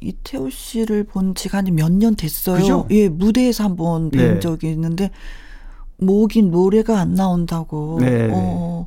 [0.00, 2.58] 이태호 씨를 본 지가 한 몇 년 됐어요.
[2.58, 2.86] 그죠?
[2.90, 4.40] 예, 무대에서 한번 뵌 네.
[4.40, 5.10] 적이 있는데
[5.96, 7.98] 목이 노래가 안 나온다고.
[8.00, 8.28] 네.
[8.30, 8.77] 어,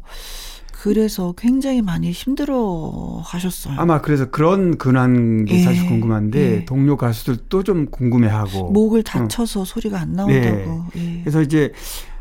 [0.82, 3.76] 그래서 굉장히 많이 힘들어 하셨어요.
[3.78, 6.66] 아마 그래서 그런 근황이 예, 사실 궁금한데 예.
[6.66, 8.72] 동료 가수들도 좀 궁금해하고.
[8.72, 10.86] 목을 다쳐서 소리가 안 나온다고.
[10.96, 11.00] 예.
[11.00, 11.20] 네.
[11.22, 11.72] 그래서 이제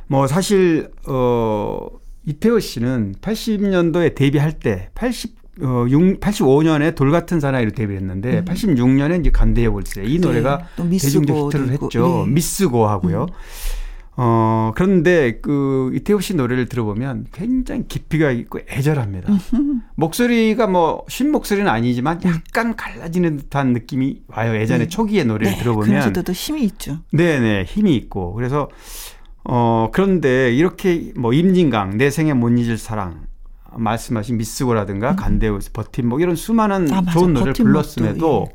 [0.09, 1.87] 뭐 사실 어
[2.27, 9.31] 이태호 씨는 80년도에 데뷔할 때 80, 어, 6, 85년에 돌 같은 사나이로 데뷔했는데 86년에 이제
[9.31, 10.21] 간대의 월세 이 음.
[10.21, 12.25] 네, 노래가 또 미스고 대중적 히트를 했죠.
[12.27, 12.33] 네.
[12.35, 13.25] 미스고 하고요.
[14.23, 19.33] 어 그런데 그 이태호 씨 노래를 들어보면 굉장히 깊이가 있고 애절합니다.
[19.97, 24.55] 목소리가 뭐 쉰 목소리는 아니지만 약간 갈라지는 듯한 느낌이 와요.
[24.61, 24.89] 예전에 네.
[24.89, 26.99] 초기의 노래를 네, 들어보면 그런데도 힘이 있죠.
[27.13, 28.69] 네네 힘이 있고 그래서
[29.45, 33.23] 어 그런데 이렇게 뭐 임진강 내 생에 못 잊을 사랑
[33.73, 36.93] 말씀하신 미스고라든가 간데우스 버팀목 이런 수많은 음.
[36.93, 37.11] 아.
[37.11, 38.55] 좋은 노래를 버팀목도, 불렀음에도 예.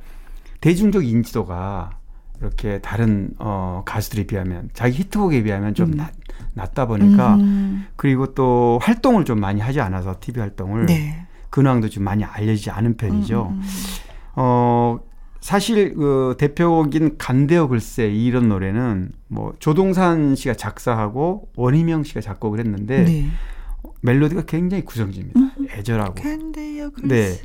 [0.62, 1.92] 대중적 인지도가
[2.42, 6.12] 이렇게 다른 어 가수들에 비하면 자기 히트곡에 비하면 좀 낮,
[6.54, 11.26] 낮다 보니까 음, 그리고 또 활동을 좀 많이 하지 않아서 TV 활동을 네.
[11.50, 13.50] 근황도 좀 많이 알려지지 않은 편이죠.
[13.52, 13.62] 음, 음.
[14.36, 15.00] 어,
[15.40, 23.04] 사실 그 대표곡인 간대어 글쎄 이런 노래는 뭐 조동산 씨가 작사하고 원희명 씨가 작곡을 했는데
[23.04, 23.28] 네.
[24.02, 25.40] 멜로디가 굉장히 구성집니다.
[25.72, 26.16] 애절하고.
[26.16, 27.38] 간대요, 네.
[27.38, 27.42] 글쎄.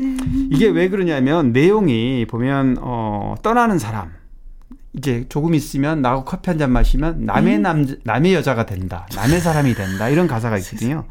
[0.50, 4.12] 이게 왜 그러냐면 내용이 보면 어, 떠나는 사람
[4.92, 7.62] 이제 조금 있으면 나하고 커피 한 잔 마시면 남의 음.
[7.62, 9.06] 남 남의 여자가 된다.
[9.14, 10.08] 남의 사람이 된다.
[10.08, 11.04] 이런 가사가 있거든요.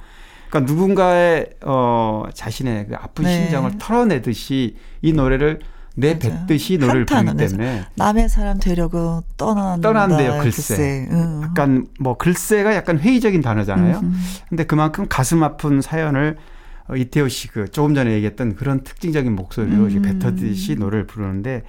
[0.49, 3.35] 그러니까 누군가의 어 자신의 그 아픈 네.
[3.43, 5.59] 심정을 털어내듯이 이 노래를
[5.95, 6.87] 내뱉듯이 맞아요.
[6.87, 7.37] 노래를 부르기.
[7.37, 9.87] 때문에 남의 사람 되려고 떠난다.
[9.87, 11.07] 떠난대요, 글쎄.
[11.11, 11.41] 응.
[11.43, 13.99] 약간 뭐 글쎄가 약간 회의적인 단어잖아요.
[13.99, 14.19] 음.
[14.49, 16.37] 근데 그만큼 가슴 아픈 사연을
[16.87, 19.89] 어, 이태호 씨 그 조금 전에 얘기했던 그런 특징적인 목소리로 음.
[19.89, 21.63] 이제 뱉어듯이 노래를 부르는데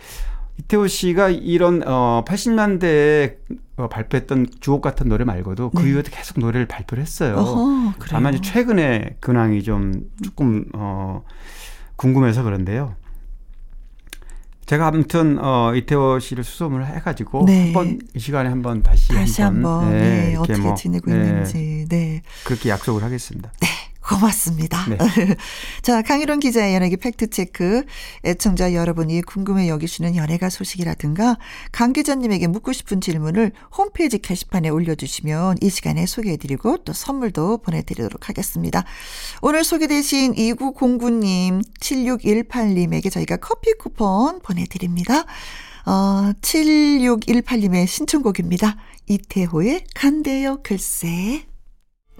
[0.60, 3.36] 이태호 씨가 이런 어 80년대에
[3.76, 5.90] 어, 발표했던 주옥 같은 노래 말고도 그 네.
[5.90, 7.36] 이후에도 계속 노래를 발표를 했어요.
[7.36, 7.94] 어허.
[8.08, 11.24] 다만 이제 최근에 근황이 좀 조금 어
[11.96, 12.94] 궁금해서 그런데요.
[14.66, 17.72] 제가 아무튼 어 이태호 씨를 수소문을 해가지고 네.
[17.72, 21.86] 한번 이 시간에 한번 다시, 다시 한번 네, 이렇게 어떻게 뭐, 지내고 네, 있는지.
[21.88, 22.22] 네.
[22.44, 23.50] 그렇게 약속을 하겠습니다.
[24.00, 24.86] 고맙습니다.
[24.88, 24.96] 네.
[25.82, 27.84] 자, 강희론 기자의 연예계 팩트체크.
[28.24, 31.36] 애청자 여러분이 궁금해 여기시는 연예가 소식이라든가
[31.70, 38.84] 강 기자님에게 묻고 싶은 질문을 홈페이지 게시판에 올려주시면 이 시간에 소개해드리고 또 선물도 보내드리도록 하겠습니다.
[39.42, 45.24] 오늘 소개되신 2909님, 7618님에게 저희가 커피 쿠폰 보내드립니다.
[45.86, 48.76] 어, 7618님의 신청곡입니다.
[49.06, 51.49] 이태호의 간대요 글쎄.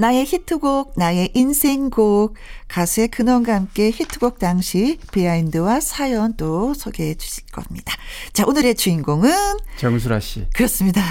[0.00, 2.34] 나의 히트곡, 나의 인생곡,
[2.68, 7.92] 가수의 근원과 함께 히트곡 당시 비하인드와 사연 또 소개해 주실 겁니다.
[8.32, 9.30] 자, 오늘의 주인공은
[9.76, 10.46] 정수라 씨.
[10.54, 11.02] 그렇습니다.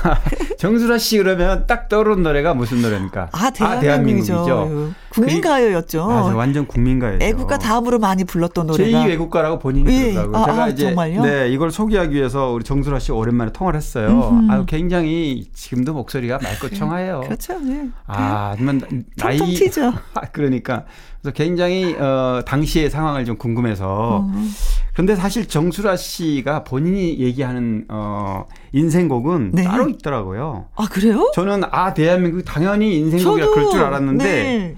[0.58, 3.30] 정수라 씨 그러면 딱 떠오르는 노래가 무슨 노래입니까?
[3.32, 4.92] 아, 대한민국이죠.
[5.16, 6.06] 국민가요였죠.
[6.06, 7.24] 맞아, 완전 국민가요죠.
[7.24, 8.98] 애국가 다음으로 많이 불렀던 노래가.
[8.98, 10.12] 제2 외국가라고 본인이 예.
[10.12, 10.36] 그러더라고요.
[10.36, 11.22] 아, 제가 아, 이제 정말요?
[11.22, 14.44] 네 이걸 소개하기 위해서 우리 정수라 씨 오랜만에 통화를 했어요.
[14.50, 16.38] 아유 굉장히 지금도 목소리가
[16.76, 17.22] 청아해요.
[17.26, 17.58] 그렇죠.
[17.60, 17.88] 네.
[18.06, 18.80] 아, 하지만
[19.16, 19.92] 나이 통통 튀죠.
[20.32, 20.84] 그러니까
[21.20, 24.50] 그래서 굉장히 어 당시의 상황을 좀 궁금해서 음.
[24.92, 29.64] 그런데 사실 정수라 씨가 본인이 얘기하는 어 인생곡은 네.
[29.64, 30.66] 따로 있더라고요.
[30.76, 31.30] 아, 그래요?
[31.34, 34.76] 저는 아 대한민국 당연히 인생곡이라 그럴 줄 알았는데 네.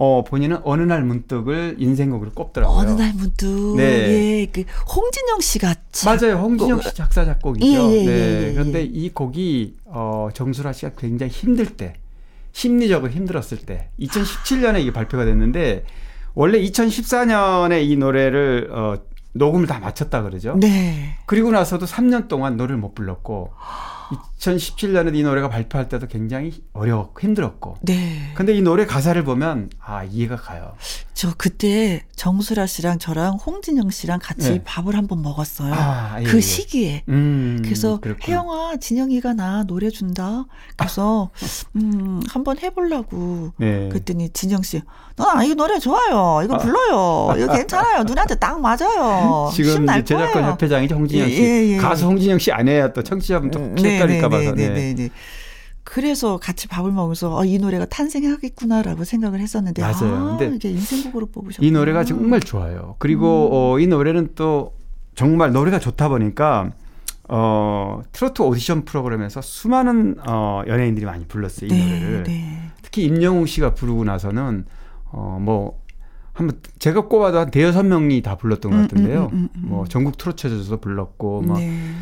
[0.00, 2.78] 어 본인은 어느 날 문득을 인생곡으로 꼽더라고요.
[2.78, 3.82] 어느 날 문득 네.
[4.42, 4.62] 예, 그
[4.94, 6.36] 홍진영 씨가 참- 맞아요.
[6.36, 7.66] 홍진영 씨 작사 작곡이죠.
[7.66, 7.72] 예,
[8.02, 8.12] 예, 네.
[8.12, 8.84] 예, 예, 그런데 예.
[8.84, 11.94] 이 곡이 어 정수라 씨가 굉장히 힘들 때
[12.52, 15.84] 심리적으로 힘들었을 때 2017년에 이게 발표가 됐는데
[16.34, 18.96] 원래 2014년에 이 노래를 어
[19.32, 20.56] 녹음을 다 마쳤다 그러죠.
[20.58, 21.18] 네.
[21.26, 23.52] 그리고 나서도 3년 동안 노래를 못 불렀고
[24.38, 28.32] 2017년에 이 노래가 발표할 때도 굉장히 어려웠고 힘들었고 네.
[28.34, 30.74] 근데 이 노래 가사를 보면 아 이해가 가요.
[31.12, 34.62] 저 그때 정수라 씨랑 저랑 홍진영 씨랑 같이 네.
[34.64, 35.74] 밥을 한번 먹었어요.
[35.74, 36.40] 아, 예, 그 예.
[36.40, 37.02] 시기에.
[37.08, 38.00] 음, 그래서.
[38.28, 40.44] 혜영아, 진영이가 나 노래 준다.
[40.76, 41.30] 그래서
[41.74, 43.52] 음 한번 해보려고.
[43.56, 43.88] 네.
[43.88, 44.80] 그랬더니 진영 씨,
[45.16, 46.40] 나이 노래 좋아요.
[46.44, 47.34] 이거 불러요.
[47.36, 48.04] 이거 괜찮아요.
[48.04, 49.50] 누나한테 딱 맞아요.
[49.52, 50.48] 지금 제작권 거예요.
[50.52, 51.42] 협회장이죠 홍진영 씨.
[51.42, 51.76] 예, 예, 예.
[51.78, 54.52] 가수 홍진영 씨 아내야 또 청취자분 또 헷갈릴까 봐서.
[54.54, 54.68] 네.
[54.68, 55.10] 네네네 네.
[55.84, 60.14] 그래서 같이 밥을 먹으면서 아, 이 노래가 탄생하겠구나라고 생각을 했었는데 맞아요.
[60.14, 61.66] 아, 근데 이게 인생곡으로 뽑으셨구나.
[61.66, 62.96] 이 노래가 정말 좋아요.
[62.98, 63.50] 그리고 음.
[63.52, 64.74] 어, 이 노래는 또
[65.14, 66.72] 정말 노래가 좋다 보니까
[67.28, 72.22] 어, 트로트 오디션 프로그램에서 수많은 어, 연예인들이 많이 불렀어요, 이 네, 노래를.
[72.24, 72.70] 네.
[72.82, 74.66] 특히 임영웅 씨가 부르고 나서는
[75.06, 75.80] 어, 뭐
[76.32, 79.30] 한번 제가 꼽아도 한 대여섯 명이 다 불렀던 것 음, 같은데요.
[79.32, 79.68] 음, 음, 음, 음.
[79.68, 81.92] 뭐 전국 트로트에서도 불렀고 뭐 네.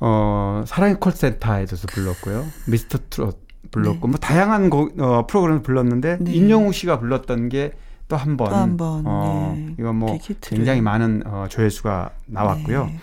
[0.00, 2.44] 어, 사랑의 콜센터에서도 불렀고요.
[2.68, 4.10] 미스터 트롯 불렀고 네.
[4.10, 6.32] 뭐 다양한 곡, 어, 프로그램을 불렀는데 네.
[6.32, 7.72] 임영웅 씨가 불렀던 게
[8.08, 8.50] 또 한 번.
[8.50, 9.74] 또 한 번, 어, 네.
[9.78, 10.18] 이거 뭐.
[10.42, 12.86] 굉장히 많은 어, 조회수가 나왔고요.
[12.86, 12.98] 네.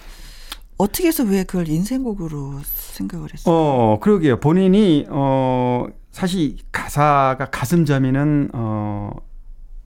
[0.77, 3.53] 어떻게 해서 왜 그걸 인생곡으로 생각을 했어요?
[3.55, 4.39] 어, 그러게요.
[4.39, 9.11] 본인이 어 사실 가사가 가슴 저미는 어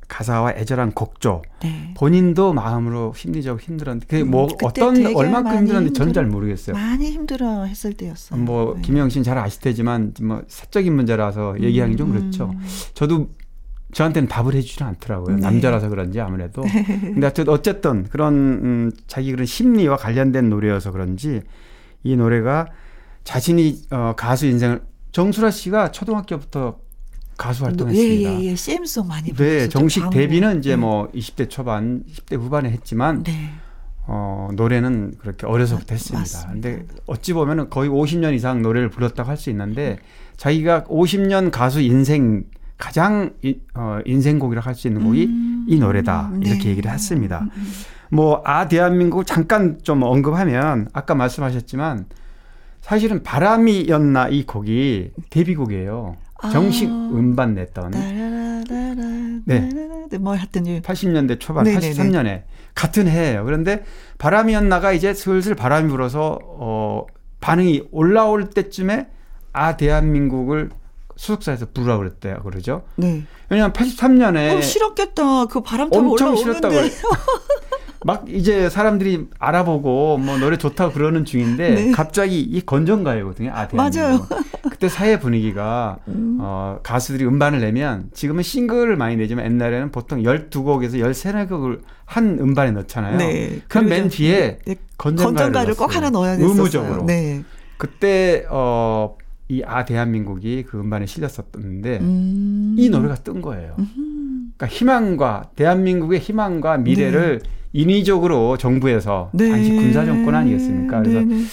[0.07, 1.41] 가사와 애절한 곡조.
[1.63, 1.93] 네.
[1.97, 6.75] 본인도 마음으로 심리적으로 힘들었는데 그게 뭐 음, 어떤 많이 힘들었는지 저는 잘 모르겠어요.
[6.75, 8.39] 많이 힘들어 했을 때였어요.
[8.39, 8.81] 뭐 네.
[8.81, 12.51] 김영 씨는 잘 아실 테지만 뭐 사적인 문제라서 얘기하기 좀 음, 그렇죠.
[12.53, 12.61] 음.
[12.93, 13.29] 저도
[13.93, 15.35] 저한테는 답을 해주지는 않더라고요.
[15.37, 15.41] 네.
[15.41, 16.61] 남자라서 그런지 아무래도.
[17.01, 21.41] 근데 어쨌- 어쨌든 그런 음, 자기 그런 심리와 관련된 노래여서 그런지
[22.03, 22.67] 이 노래가
[23.23, 24.81] 자신이 어, 가수 인생을
[25.11, 26.77] 정수라 씨가 초등학교부터
[27.37, 28.31] 가수 활동했습니다.
[28.31, 28.55] 예, 예, 예.
[28.55, 29.69] CM송 많이 네, 불렀었죠.
[29.69, 30.15] 정식 광고.
[30.15, 30.75] 데뷔는 이제 네.
[30.77, 33.49] 뭐 20대 초반, 10대 후반에 했지만 네.
[34.07, 36.19] 어, 노래는 그렇게 어려서부터 맞- 했습니다.
[36.19, 36.51] 맞습니다.
[36.53, 39.97] 근데 어찌 보면은 거의 50년 이상 노래를 불렀다고 할 수 있는데
[40.37, 42.43] 자기가 50년 가수 인생
[42.77, 46.31] 가장 이, 어, 인생곡이라고 할 수 있는 곡이 음, 이 노래다.
[46.41, 46.69] 이렇게 네.
[46.71, 47.39] 얘기를 했습니다.
[47.39, 47.71] 음, 음.
[48.11, 52.05] 뭐, 아, 대한민국 잠깐 좀 언급하면 아까 말씀하셨지만
[52.81, 56.15] 사실은 바람이었나 이 곡이 데뷔곡이에요.
[56.51, 56.91] 정식 아.
[56.91, 57.91] 음반 냈던
[59.45, 59.69] 네.
[60.19, 61.91] 뭐 하여튼 이 80년대 초반, 네네네.
[61.91, 62.43] 83년에
[62.73, 63.45] 같은 해예요.
[63.45, 63.83] 그런데
[64.17, 67.05] 바람이었나가 이제 슬슬 바람이 불어서 어
[67.41, 69.07] 반응이 올라올 때쯤에
[69.53, 70.69] 아 대한민국을
[71.15, 72.41] 소속사에서 부르라 그랬대요.
[72.43, 72.83] 그러죠.
[72.95, 73.23] 네.
[73.49, 75.45] 왜냐하면 83년에 어, 싫었겠다.
[75.45, 76.09] 그 바람 타고 네.
[76.11, 76.95] 엄청 싫었다고 올라오는데.
[78.05, 81.91] 막 이제 사람들이 알아보고 뭐 노래 좋다고 그러는 중인데 네.
[81.91, 83.49] 갑자기 이 건전가요거든요.
[83.51, 84.29] 아, 대한민국.
[84.69, 86.37] 그때 사회 분위기가 음.
[86.39, 93.17] 어, 가수들이 음반을 내면 지금은 싱글을 많이 내지만 옛날에는 보통 12곡에서 13곡을 한 음반에 넣잖아요.
[93.17, 93.61] 네.
[93.67, 95.95] 그럼 맨 뒤에 네, 건전가를, 꼭.
[95.95, 96.57] 하나 넣어야 됐었어요.
[96.57, 97.05] 의무적으로.
[97.05, 97.43] 네.
[97.77, 102.75] 그때 어, 이아 대한민국이 그 음반에 실렸었는데 음.
[102.77, 103.75] 이 노래가 뜬 거예요.
[103.79, 104.53] 음.
[104.55, 107.41] 그러니까 희망과 대한민국의 희망과 미래를
[107.75, 109.49] 인위적으로 정부에서 네.
[109.49, 111.01] 당시 군사 정권 아니겠습니까?
[111.01, 111.43] 그래서 네네.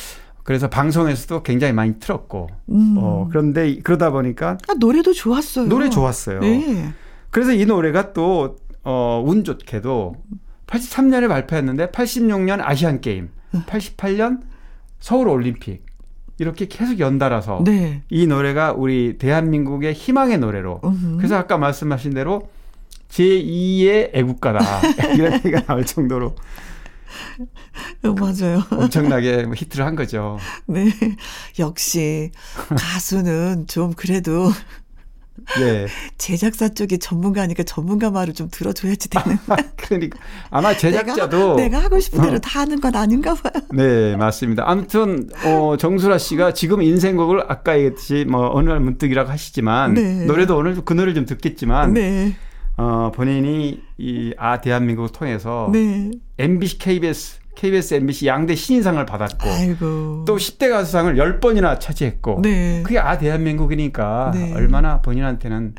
[0.45, 2.95] 그래서 방송에서도 굉장히 많이 틀었고 음.
[2.99, 5.67] 어, 그런데 그러다 보니까 아, 노래도 좋았어요.
[5.67, 6.41] 노래 좋았어요.
[6.41, 6.93] 네.
[7.31, 10.15] 그래서 이 노래가 또 어, 운 좋게도
[10.69, 14.41] 83년에 발표했는데 86년 아시안 게임, 88년
[15.01, 15.85] 서울 올림픽
[16.39, 18.03] 이렇게 계속 연달아서 네.
[18.11, 21.17] 이 노래가 우리 대한민국의 희망의 노래로 음흠.
[21.17, 22.49] 그래서 아까 말씀하신 대로
[23.13, 24.81] 제2의 애국가다
[25.15, 26.35] 이런 얘기가 나올 정도로
[28.05, 28.63] 어, 맞아요.
[28.71, 30.39] 엄청나게 뭐 히트를 한 거죠.
[30.67, 30.87] 네.
[31.59, 32.31] 역시
[32.69, 34.51] 가수는 좀 그래도
[35.59, 35.87] 네.
[36.19, 39.39] 제작사 쪽이 전문가니까 전문가 말을 좀 들어줘야지 되는.
[39.77, 40.19] 그러니까
[40.51, 42.39] 아마 제작자도 내가, 내가 하고 싶은 대로 어.
[42.39, 43.63] 다 하는 건 아닌가 봐요.
[43.73, 44.65] 네, 맞습니다.
[44.67, 50.25] 아무튼 어 정수라 씨가 지금 인생곡을 아까 얘기했듯이 뭐 어느 날 문득이라고 하시지만 네.
[50.25, 52.37] 노래도 오늘 그 노래를 좀 듣겠지만 네.
[52.77, 56.11] 어 본인이 이 아 대한민국을 통해서 네.
[56.39, 60.25] MBC, KBS, KBS, MBC 양대 신인상을 받았고 아이고.
[60.27, 62.83] 또 10대 가수상을 10번이나 차지했고 네.
[62.83, 64.55] 그게 아 대한민국이니까 네.
[64.55, 65.75] 얼마나 본인한테는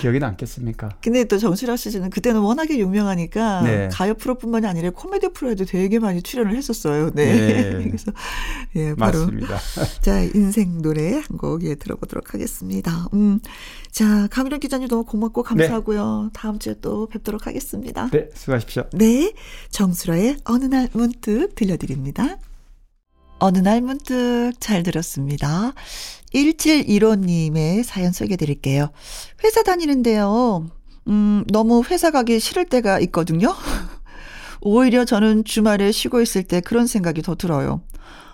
[0.00, 0.96] 기억이 남겠습니까?
[1.02, 3.88] 근데 또 정실아 씨는 그때는 워낙에 유명하니까 네.
[3.92, 7.10] 가요 프로뿐만이 아니라 코미디 프로에도 되게 많이 출연을 했었어요.
[7.14, 7.32] 네.
[7.32, 7.84] 네.
[7.88, 8.12] 그래서
[8.76, 9.58] 예, 바로 맞습니다.
[10.00, 13.06] 자, 인생 노래 한곡 예, 들어보도록 하겠습니다.
[13.12, 13.40] 음.
[13.90, 16.30] 자, 강민현 기자님 너무 고맙고 감사하고요.
[16.32, 18.08] 다음 주에 또 뵙도록 하겠습니다.
[18.10, 18.84] 네, 수고하십시오.
[18.92, 19.32] 네.
[19.70, 22.38] 정수라의 어느 날 문득 들려드립니다.
[23.40, 25.72] 어느 날 문득 잘 들었습니다.
[26.34, 28.90] 1715님의 사연 소개해 드릴게요.
[29.42, 30.68] 회사 다니는데요.
[31.08, 33.54] 음, 너무 회사 가기 싫을 때가 있거든요.
[34.60, 37.82] 오히려 저는 주말에 쉬고 있을 때 그런 생각이 더 들어요.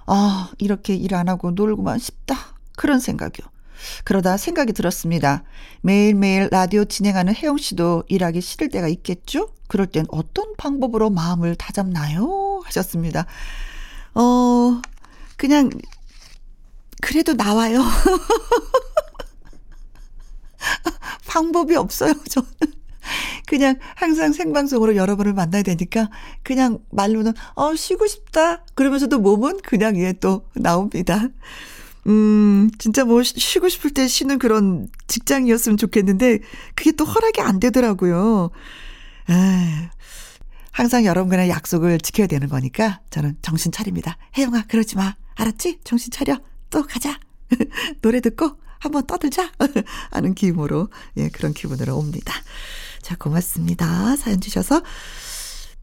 [0.07, 2.37] 아, 이렇게 일 안 하고 놀고만 싶다.
[2.77, 3.47] 그런 생각이요.
[4.05, 5.45] 그러다 생각이 들었습니다.
[5.83, 9.51] 매일매일 라디오 진행하는 혜영 씨도 일하기 싫을 때가 있겠죠?
[9.69, 12.61] 그럴 땐 어떤 방법으로 마음을 다잡나요?
[12.65, 13.27] 하셨습니다.
[14.15, 14.81] 어,
[15.37, 15.71] 그냥,
[17.03, 17.83] 그래도 나와요.
[21.27, 22.49] 방법이 없어요, 저는.
[23.47, 26.11] 그냥 항상 생방송으로 여러분을 만나야 되니까
[26.43, 31.29] 그냥 말로는 어 쉬고 싶다 그러면서도 몸은 그냥 예 또 나옵니다.
[32.09, 36.41] 음 진짜 뭐 쉬- 쉬고 싶을 때 쉬는 그런 직장이었으면 좋겠는데
[36.75, 38.51] 그게 또 허락이 안 되더라고요.
[39.29, 39.91] 아,
[40.73, 44.17] 항상 여러분과의 약속을 지켜야 되는 거니까 저는 정신 차립니다.
[44.37, 45.15] 혜영아 그러지 마.
[45.37, 45.81] 알았지?
[45.85, 46.39] 정신 차려.
[46.71, 47.19] 또 가자.
[48.03, 49.53] 노래 듣고 한번 떠들자.
[50.11, 52.35] 하는 기분으로, 예, 그런 기분으로 옵니다.
[53.03, 54.17] 자, 고맙습니다.
[54.17, 54.83] 사연 주셔서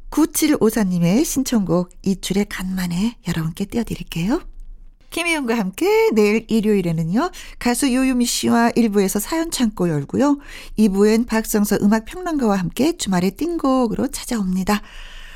[0.09, 4.41] 9754님의 신청곡 이출의 간만에 여러분께 띄워드릴게요.
[5.09, 10.39] 김희영과 함께 내일 일요일에는요, 가수 요유미 씨와 1부에서 사연 창고 열고요,
[10.77, 14.81] 2부엔 박성서 음악평론가와 함께 주말의 띵곡으로 찾아옵니다.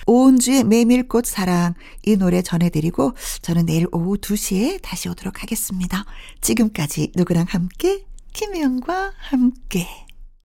[0.07, 6.05] 오은주의 메밀꽃 사랑 이 노래 전해드리고 저는 내일 오후 2시에 다시 오도록 하겠습니다.
[6.41, 10.06] 지금까지 누구랑 함께 김혜영과 함께